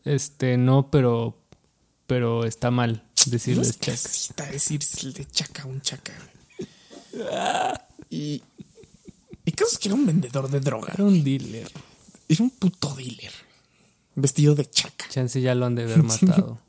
[0.05, 1.39] Este, no, pero.
[2.05, 3.85] Pero está mal No decirles es chaca.
[3.85, 4.81] clasista decir
[5.13, 6.13] de chaca un chaca.
[8.09, 8.43] Y...
[9.45, 10.93] Y caso es que era un vendedor de droga.
[10.93, 11.69] Era un dealer.
[12.29, 13.31] Era un puto dealer.
[14.15, 15.05] Vestido de chaca.
[15.09, 16.59] Chance ya lo han de haber matado.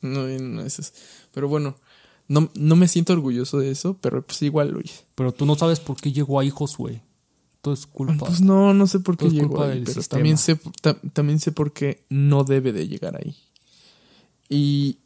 [0.00, 0.92] No, no eso es.
[1.32, 1.76] Pero bueno,
[2.28, 5.04] no, no me siento orgulloso de eso, pero pues igual lo hice.
[5.14, 7.02] Pero tú no sabes por qué llegó ahí Josué.
[7.62, 8.26] Todo es culpa.
[8.26, 10.18] Pues no, no sé por qué llegó culpa ahí, pero sistema.
[10.18, 13.36] también sé, ta- también sé por qué no debe de llegar ahí.
[14.48, 14.98] Y,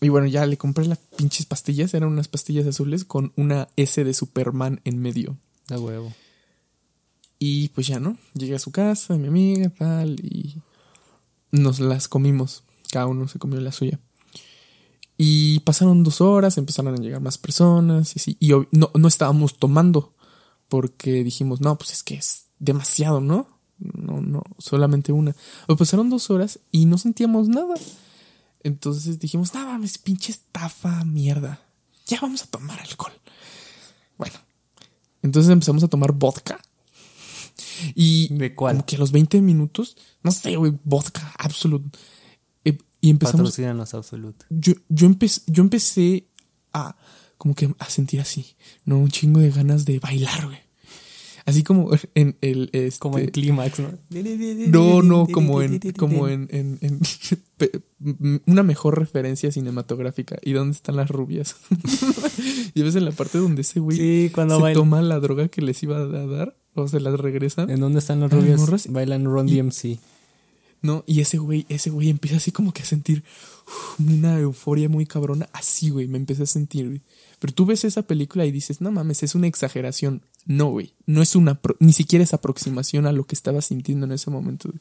[0.00, 4.02] y bueno, ya le compré las pinches pastillas, eran unas pastillas azules con una S
[4.02, 5.36] de Superman en medio.
[5.68, 6.12] De huevo.
[7.42, 8.18] Y pues ya, ¿no?
[8.34, 10.60] Llegué a su casa, mi amiga, tal, y
[11.50, 12.62] nos las comimos.
[12.92, 13.98] Cada uno se comió la suya.
[15.16, 19.58] Y pasaron dos horas, empezaron a llegar más personas, y sí, y no, no estábamos
[19.58, 20.14] tomando,
[20.68, 23.48] porque dijimos, no, pues es que es demasiado, ¿no?
[23.78, 25.34] No, no, solamente una.
[25.78, 27.74] Pasaron dos horas y no sentíamos nada.
[28.62, 31.62] Entonces dijimos, no mames, pinche estafa, mierda.
[32.06, 33.12] Ya vamos a tomar alcohol.
[34.18, 34.34] Bueno,
[35.22, 36.60] entonces empezamos a tomar vodka.
[37.94, 38.76] Y ¿De cuál?
[38.76, 41.98] como que a los 20 minutos, no sé, güey, vodka, absolute.
[42.64, 43.42] Eh, Y empezamos.
[43.50, 44.44] Patrocínanos Absolute.
[44.50, 46.26] Yo, yo, empecé, yo empecé
[46.72, 46.96] a
[47.38, 48.54] como que a sentir así,
[48.84, 48.98] ¿no?
[48.98, 50.58] Un chingo de ganas de bailar, güey.
[51.46, 52.68] Así como en el.
[52.74, 53.88] Este, Como en clímax, ¿no?
[54.68, 57.00] no, no, como en, como en, en- en-
[57.56, 60.36] pe- m- una mejor referencia cinematográfica.
[60.42, 61.56] ¿Y dónde están las rubias?
[62.74, 65.62] y ves en la parte donde ese güey Sí, cuando se toma la droga que
[65.62, 67.70] les iba a dar o se las regresan.
[67.70, 68.86] ¿En dónde están los rubios?
[68.88, 69.98] Bailan Ron DMC.
[70.82, 71.04] ¿no?
[71.06, 73.22] Y ese güey, ese güey empieza así como que a sentir
[73.98, 75.48] una euforia muy cabrona.
[75.52, 77.02] Así, güey, me empecé a sentir, güey.
[77.38, 80.22] Pero tú ves esa película y dices, no mames, es una exageración.
[80.46, 84.12] No, güey, no es una, ni siquiera es aproximación a lo que estaba sintiendo en
[84.12, 84.80] ese momento, güey.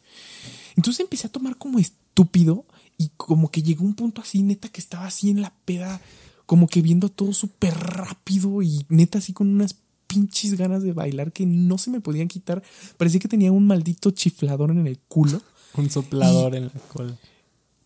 [0.75, 2.65] Entonces empecé a tomar como estúpido
[2.97, 6.01] y como que llegó un punto así, neta, que estaba así en la peda,
[6.45, 9.75] como que viendo todo súper rápido y neta así con unas
[10.09, 12.61] pinches ganas de bailar que no se me podían quitar.
[12.97, 15.41] Parecía que tenía un maldito chiflador en el culo.
[15.75, 17.15] Un soplador en la cola.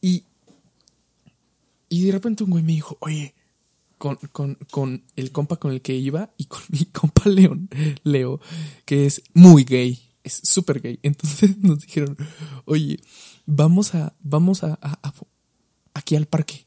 [0.02, 0.24] Y,
[1.90, 3.36] y de repente un güey me dijo, oye,
[3.98, 7.70] con, con, con el compa con el que iba y con mi compa León,
[8.04, 8.40] Leo,
[8.86, 11.00] que es muy gay, es súper gay.
[11.04, 12.18] Entonces nos dijeron,
[12.66, 13.00] oye,
[13.46, 15.14] vamos a, vamos a, a- a-
[15.94, 16.66] aquí al parque.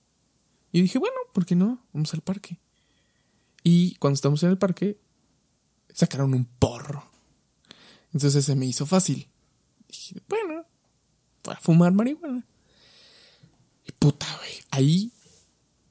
[0.71, 1.83] Y dije, bueno, ¿por qué no?
[1.95, 2.59] Vamos al parque.
[3.65, 4.99] Y cuando estamos en el parque,
[5.97, 7.03] sacaron un porro.
[8.13, 9.29] Entonces se me hizo fácil.
[9.89, 10.65] Dije, bueno,
[11.43, 12.47] para fumar marihuana.
[13.85, 14.53] Y puta, güey.
[14.71, 15.13] Ahí,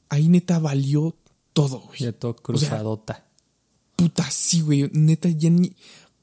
[0.10, 1.16] ahí neta valió
[1.54, 2.00] todo, güey.
[2.00, 3.26] Ya todo sea, cruzadota.
[3.96, 4.90] Puta, sí, güey.
[4.94, 5.76] Neta, ya ni.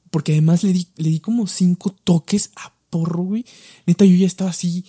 [0.09, 3.45] Porque además le di, le di como cinco toques a porro, güey.
[3.85, 4.85] Neta, yo ya estaba así.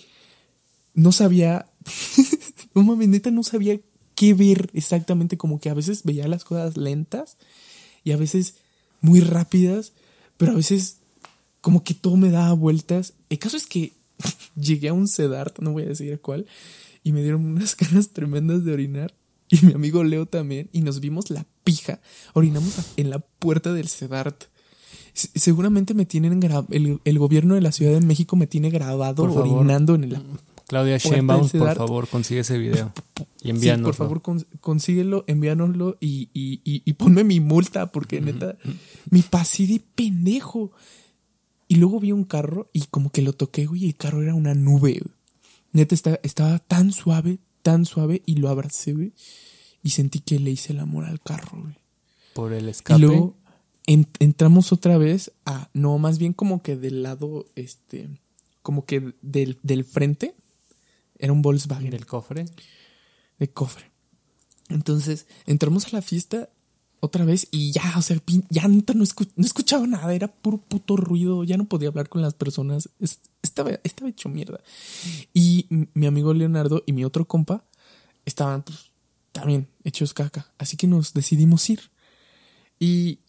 [0.93, 1.69] No sabía.
[2.73, 3.77] no mames, neta, no sabía
[4.15, 5.37] qué ver exactamente.
[5.37, 7.37] Como que a veces veía las cosas lentas
[8.05, 8.55] y a veces
[9.01, 9.93] muy rápidas,
[10.37, 10.97] pero a veces
[11.61, 13.13] como que todo me daba vueltas.
[13.29, 13.93] El caso es que
[14.55, 16.45] llegué a un Sedart, no voy a decir cuál,
[17.03, 19.13] y me dieron unas ganas tremendas de orinar.
[19.47, 21.99] Y mi amigo Leo también, y nos vimos la pija.
[22.33, 24.45] Orinamos en la puerta del Sedart.
[25.13, 26.41] Se- Seguramente me tienen
[26.71, 29.23] el, el gobierno de la Ciudad de México me tiene grabado
[29.57, 30.17] orinando en el
[30.67, 32.91] Claudia Sheinbaum, por favor, consigue ese video.
[33.41, 33.85] Y Sí, envíanoslo.
[33.87, 38.57] por favor, cons- consíguelo, envíanoslo y, y, y, y ponme mi multa, porque neta,
[39.11, 40.71] me pasé de pendejo.
[41.67, 44.33] Y luego vi un carro y como que lo toqué, güey, y el carro era
[44.35, 45.15] una nube, güey.
[45.71, 49.13] Neta, está- estaba tan suave, tan suave, y lo abracé, güey.
[49.83, 51.75] Y sentí que le hice el amor al carro, güey.
[52.33, 52.99] Por el Y escape.
[53.01, 53.35] luego
[53.87, 58.09] en- entramos otra vez a, no, más bien como que del lado, este,
[58.63, 60.33] como que del, del frente,
[61.19, 62.45] era un Volkswagen del cofre.
[63.39, 63.91] de cofre.
[64.69, 66.49] Entonces, entramos a la fiesta
[67.01, 68.17] otra vez y ya, o sea,
[68.49, 72.21] ya no, escu- no escuchaba nada, era puro puto ruido, ya no podía hablar con
[72.21, 74.59] las personas, es- estaba, estaba hecho mierda.
[75.33, 77.63] Y mi amigo Leonardo y mi otro compa
[78.25, 78.87] estaban pues,
[79.33, 81.81] también hechos caca, así que nos decidimos ir.
[82.79, 83.19] Y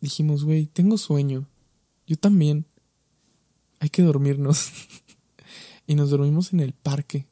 [0.00, 1.48] dijimos, güey, tengo sueño,
[2.06, 2.66] yo también,
[3.80, 4.70] hay que dormirnos.
[5.86, 7.26] y nos dormimos en el parque.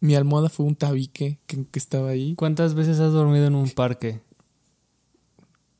[0.00, 2.34] Mi almohada fue un tabique que, que estaba ahí.
[2.34, 4.20] ¿Cuántas veces has dormido en un parque?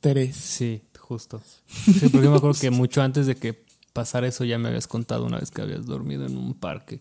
[0.00, 0.36] Tres.
[0.36, 1.42] Sí, justo.
[1.66, 5.24] Sí, porque me acuerdo que mucho antes de que pasara eso ya me habías contado
[5.26, 7.00] una vez que habías dormido en un parque.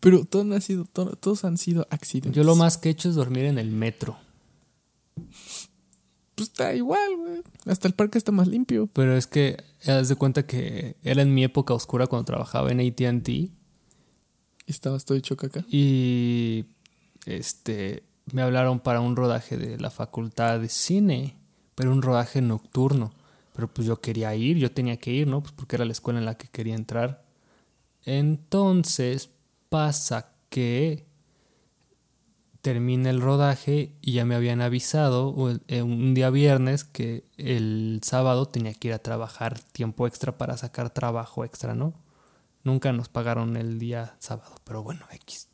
[0.00, 2.34] Pero todo han sido, todo- todos han sido accidentes.
[2.36, 4.18] Yo lo más que he hecho es dormir en el metro.
[6.36, 7.42] Pues está igual, güey.
[7.64, 8.88] Hasta el parque está más limpio.
[8.92, 9.56] Pero es que,
[9.86, 13.28] haz de cuenta que era en mi época oscura cuando trabajaba en ATT.
[13.28, 13.52] Y
[14.66, 15.64] estabas todo hecho caca.
[15.68, 16.66] Y
[17.24, 21.36] este me hablaron para un rodaje de la facultad de cine,
[21.74, 23.12] pero un rodaje nocturno.
[23.54, 25.40] Pero pues yo quería ir, yo tenía que ir, ¿no?
[25.40, 27.24] Pues porque era la escuela en la que quería entrar.
[28.04, 29.30] Entonces
[29.70, 31.05] pasa que
[32.66, 35.32] termina el rodaje y ya me habían avisado
[35.68, 40.56] eh, un día viernes que el sábado tenía que ir a trabajar tiempo extra para
[40.56, 41.94] sacar trabajo extra, ¿no?
[42.64, 45.46] Nunca nos pagaron el día sábado, pero bueno, X.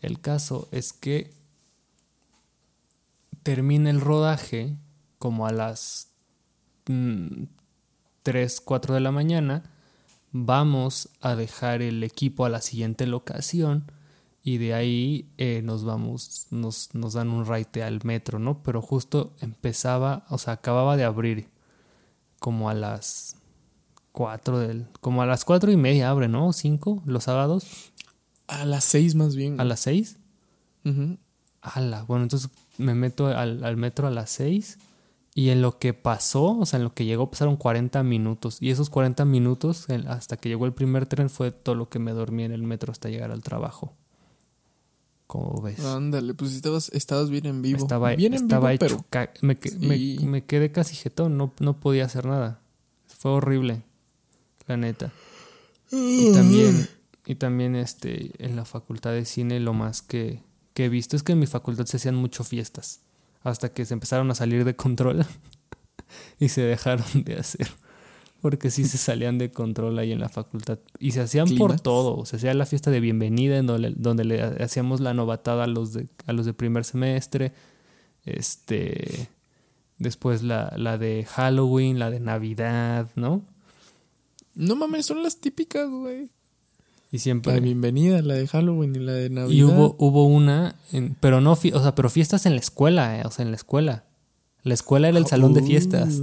[0.00, 1.32] El caso es que
[3.42, 4.76] termina el rodaje
[5.18, 6.12] como a las
[6.86, 7.46] mm,
[8.22, 9.64] 3, 4 de la mañana.
[10.30, 13.90] Vamos a dejar el equipo a la siguiente locación
[14.48, 18.62] y de ahí eh, nos vamos, nos, nos dan un raite al metro, ¿no?
[18.62, 21.48] Pero justo empezaba, o sea, acababa de abrir
[22.38, 23.36] como a las
[24.12, 26.52] 4 del, como a las cuatro y media abre, ¿no?
[26.54, 27.66] 5 los sábados,
[28.46, 29.60] A las seis más bien.
[29.60, 30.16] a las 6.
[30.86, 31.18] Ujú.
[31.60, 34.78] Ala, bueno, entonces me meto al, al metro a las 6
[35.34, 38.70] y en lo que pasó, o sea, en lo que llegó pasaron 40 minutos y
[38.70, 42.44] esos 40 minutos hasta que llegó el primer tren fue todo lo que me dormí
[42.44, 43.92] en el metro hasta llegar al trabajo.
[45.28, 45.78] ¿Cómo ves?
[45.84, 47.78] Ándale, pues estabas, estabas bien en vivo.
[47.78, 49.04] estaba bien en vivo, hecho.
[49.10, 52.60] ca- me, me- me quedé casi jetón, no, no podía hacer nada.
[53.06, 53.82] Fue horrible,
[54.66, 55.12] la neta.
[55.92, 56.88] Y también,
[57.26, 60.42] y también este, en la facultad de cine lo más que,
[60.74, 63.00] que he visto es que en mi facultad se hacían mucho fiestas.
[63.42, 65.24] Hasta que se empezaron a salir de control
[66.40, 67.68] y se dejaron de hacer.
[68.40, 70.78] Porque sí se salían de control ahí en la facultad.
[71.00, 72.24] Y se hacían por todo.
[72.24, 75.92] Se hacía la fiesta de bienvenida en donde, donde le hacíamos la novatada a los
[75.92, 77.52] de, a los de primer semestre.
[78.24, 79.28] Este.
[79.98, 83.42] Después la, la de Halloween, la de Navidad, ¿no?
[84.54, 86.30] No mames, son las típicas, güey.
[87.10, 87.52] Y La siempre.
[87.54, 89.50] de bienvenida, la de Halloween y la de Navidad.
[89.56, 93.22] Y hubo, hubo una, en- pero no, o sea, pero fiestas en la escuela, eh,
[93.24, 94.04] o sea, en la escuela.
[94.62, 96.20] La escuela era el salón de fiestas.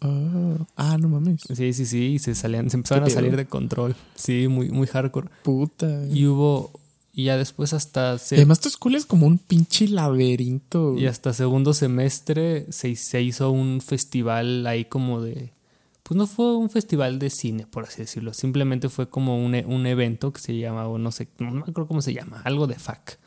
[0.00, 1.40] Ah, ah, no mames.
[1.52, 3.96] Sí, sí, sí, y se salían, se empezaron a salir de control.
[4.14, 5.28] Sí, muy, muy hardcore.
[5.42, 6.06] Puta.
[6.12, 6.70] Y hubo,
[7.12, 10.96] y ya después hasta se- Además, tu escuela es como un pinche laberinto.
[10.96, 15.52] y hasta segundo semestre se, se hizo un festival ahí como de,
[16.04, 18.32] pues no fue un festival de cine, por así decirlo.
[18.34, 21.86] Simplemente fue como un, un evento que se llama, o no sé, no me acuerdo
[21.86, 23.18] cómo se llama, algo de FAC.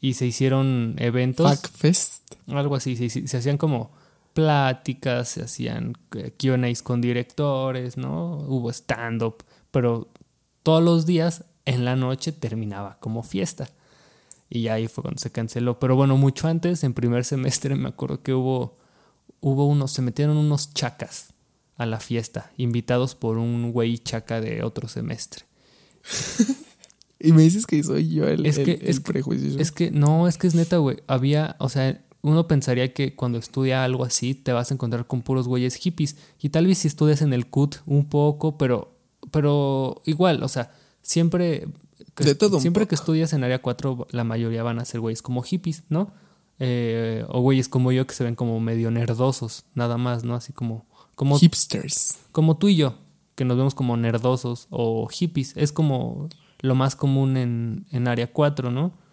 [0.00, 1.50] Y se hicieron eventos.
[1.58, 2.34] Fuck Fest.
[2.48, 3.90] Algo así, se, se hacían como
[4.36, 8.36] pláticas, se hacían eh, QAs con directores, ¿no?
[8.46, 10.08] Hubo stand-up, pero
[10.62, 13.68] todos los días en la noche terminaba como fiesta.
[14.50, 15.78] Y ya ahí fue cuando se canceló.
[15.80, 18.76] Pero bueno, mucho antes, en primer semestre, me acuerdo que hubo,
[19.40, 21.32] hubo unos, se metieron unos chacas
[21.78, 25.44] a la fiesta, invitados por un güey chaca de otro semestre.
[27.18, 29.58] Y me dices que soy yo el, Es que- el es que- prejuicioso.
[29.58, 30.98] Es que no, es que es neta, güey.
[31.06, 35.22] Había, o sea, uno pensaría que cuando estudia algo así te vas a encontrar con
[35.22, 36.16] puros güeyes hippies.
[36.40, 38.98] Y tal vez si estudias en el CUT un poco, pero,
[39.30, 40.72] pero igual, o sea,
[41.02, 41.68] siempre,
[42.16, 42.88] que, De todo un siempre poco.
[42.88, 46.10] que estudias en área 4, la mayoría van a ser güeyes como hippies, ¿no?
[46.58, 50.34] Eh, o güeyes como yo que se ven como medio nerdosos, nada más, ¿no?
[50.34, 52.18] Así como, como, Hipsters.
[52.32, 52.96] como tú y yo,
[53.36, 55.56] que nos vemos como nerdosos o hippies.
[55.56, 56.28] Es como
[56.60, 59.05] lo más común en, en área 4, ¿no?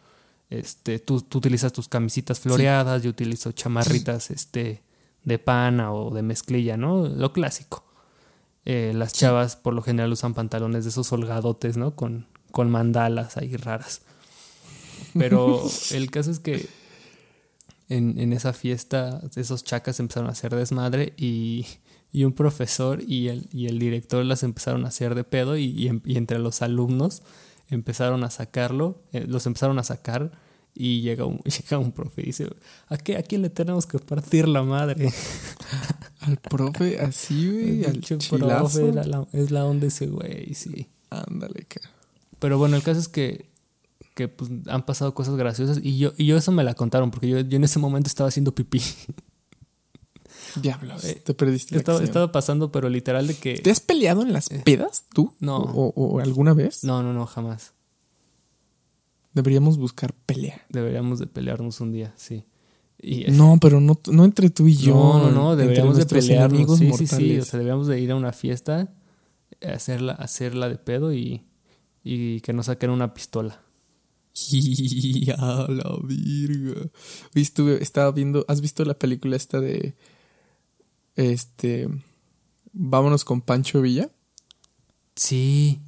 [0.53, 4.83] Este, tú, tú utilizas tus camisitas floreadas, yo utilizo chamarritas este,
[5.23, 7.07] de pana o de mezclilla, ¿no?
[7.07, 7.83] Lo clásico.
[8.65, 11.95] Eh, las chavas por lo general usan pantalones de esos holgadotes, ¿no?
[11.95, 14.01] Con, con mandalas ahí raras.
[15.17, 16.69] Pero el caso es que
[17.89, 21.65] en, en esa fiesta esos chacas empezaron a hacer desmadre y,
[22.11, 25.63] y un profesor y el, y el director las empezaron a hacer de pedo y,
[25.65, 27.23] y y entre los alumnos
[27.69, 30.31] empezaron a sacarlo, eh, los empezaron a sacar
[30.75, 32.47] y llega un, llega un profe y dice,
[32.87, 35.11] ¿a, qué, ¿a quién le tenemos que partir la madre?
[36.21, 37.85] Al profe, así, güey.
[37.85, 37.99] Al
[38.29, 40.87] profe era la- es la onda ese güey, sí.
[41.09, 41.81] Ándale, ca.
[42.39, 43.49] Pero bueno, el caso es que,
[44.15, 47.27] que pues, han pasado cosas graciosas y yo, y yo eso me la contaron porque
[47.29, 48.81] yo, yo en ese momento estaba haciendo pipí.
[50.61, 52.09] Diablos, Eh, te perdiste la estaba, acción.
[52.09, 53.55] estaba pasando, pero literal de que...
[53.55, 55.33] ¿Te has peleado en las pedas tú?
[55.39, 55.57] no.
[55.57, 56.83] ¿O, o- o alguna vez?
[56.83, 57.73] No, no, no, jamás.
[59.33, 60.65] Deberíamos buscar pelea.
[60.69, 62.45] Deberíamos de pelearnos un día, sí.
[63.01, 64.93] Y, No, pero no, no entre tú y yo.
[64.93, 66.51] no, no, no, deberíamos de pelearnos.
[66.51, 67.17] enemigos Sí, sí, mortales.
[67.17, 67.39] sí.
[67.39, 68.93] O sea, deberíamos de ir a una fiesta,
[69.61, 71.43] hacerla, hacerla de pedo y,
[72.03, 73.61] y que nos saquen una pistola.
[74.51, 76.89] Y a la virga.
[77.33, 79.95] Estuve, estaba viendo, ¿has visto la película esta de
[81.15, 81.87] este
[82.71, 84.09] Vámonos con Pancho Villa?
[85.15, 85.79] Sí.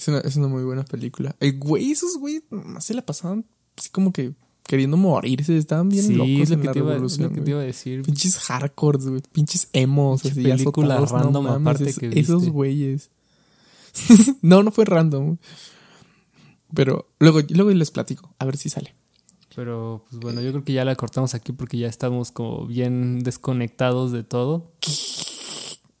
[0.00, 1.36] Es una, es una muy buena película.
[1.40, 3.44] El güey, esos güey, no se la pasaban
[3.76, 4.32] así como que
[4.66, 7.28] queriendo morirse, estaban bien sí, locos es lo en que, la te iba, es revolución.
[7.28, 8.02] lo que te iba a decir.
[8.02, 12.06] Pinches hardcores, güey, pinches emos, Pinche así película azotados, no random mames, aparte es- que
[12.18, 12.50] esos viste.
[12.50, 13.10] güeyes.
[14.42, 15.36] no, no fue random.
[16.72, 18.94] Pero luego, luego les platico, a ver si sale.
[19.56, 23.18] Pero, pues bueno, yo creo que ya la cortamos aquí porque ya estamos como bien
[23.24, 24.70] desconectados de todo.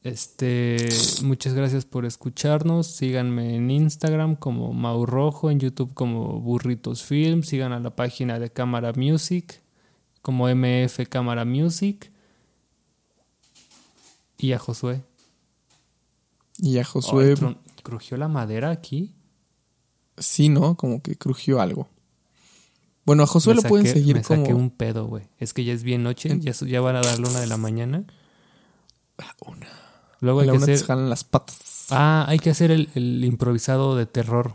[0.02, 0.88] Este,
[1.24, 2.86] muchas gracias por escucharnos.
[2.86, 7.42] Síganme en Instagram como Mau Rojo, en YouTube como Burritos Film.
[7.42, 9.60] Sigan a la página de Cámara Music
[10.22, 12.10] como MF Cámara Music.
[14.38, 15.02] Y a Josué.
[16.58, 17.34] Y a Josué,
[17.82, 19.14] ¿Crujió la madera aquí?
[20.18, 20.76] sí, ¿no?
[20.76, 21.88] Como que crujió algo.
[23.06, 24.42] Bueno, a Josué Me lo pueden saqué- seguir me como...
[24.42, 25.24] saqué un pedo, güey.
[25.38, 28.04] Es que ya es bien noche, ya, van a dar la una de la mañana.
[29.46, 29.66] Una.
[30.20, 30.84] Luego hay la que hacer.
[30.84, 31.86] jalan las patas.
[31.90, 34.54] Ah, hay que hacer el, el improvisado de terror.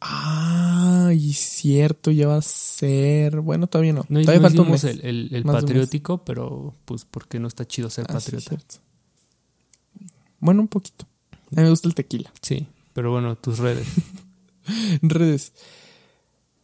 [0.00, 3.40] Ah, y cierto, ya va a ser...
[3.40, 4.04] Bueno, todavía no.
[4.08, 5.04] No, todavía no falta un hicimos mes.
[5.04, 8.56] el, el- patriótico, pero pues porque no está chido ser Ah, patriota.
[10.40, 11.06] Bueno, un poquito.
[11.32, 12.32] A mí me gusta el tequila.
[12.42, 13.86] Sí, pero bueno, tus redes.
[15.02, 15.52] Redes.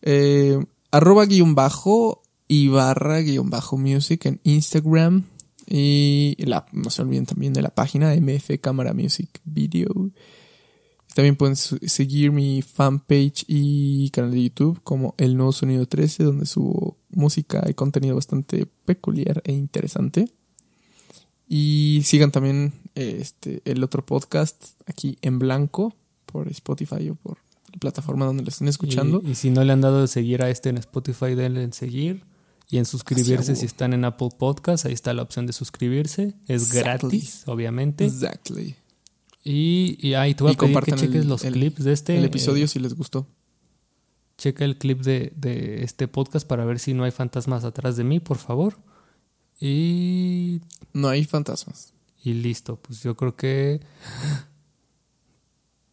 [0.02, 5.24] Eh, arroba guion bajo y barra guion bajo music en Instagram.
[5.66, 10.10] Y la, no se olviden también de la página MF Cámara Music Video.
[11.14, 16.44] También pueden seguir mi fanpage y canal de YouTube como El Nuevo Sonido 13, donde
[16.44, 20.28] subo música y contenido bastante peculiar e interesante.
[21.48, 25.94] Y sigan también este, el otro podcast aquí en blanco
[26.26, 27.38] por Spotify o por
[27.72, 29.22] la plataforma donde lo estén escuchando.
[29.24, 31.72] Y, y si no le han dado de seguir a este en Spotify, denle en
[31.72, 32.24] seguir.
[32.70, 36.34] Y en suscribirse si están en Apple Podcast, ahí está la opción de suscribirse.
[36.48, 36.80] Es Exactly.
[37.18, 38.04] gratis, obviamente.
[38.06, 38.76] Exactly.
[39.44, 42.16] Y, y ahí te voy a pedir que cheques el- los el- clips de este.
[42.16, 43.26] el eh, episodio si les gustó.
[44.38, 48.04] checa el clip de, de este podcast para ver si no hay fantasmas atrás de
[48.04, 48.78] mí, por favor.
[49.60, 50.60] Y,
[50.92, 51.92] No hay fantasmas.
[52.24, 52.76] y listo.
[52.76, 53.80] Pues yo creo que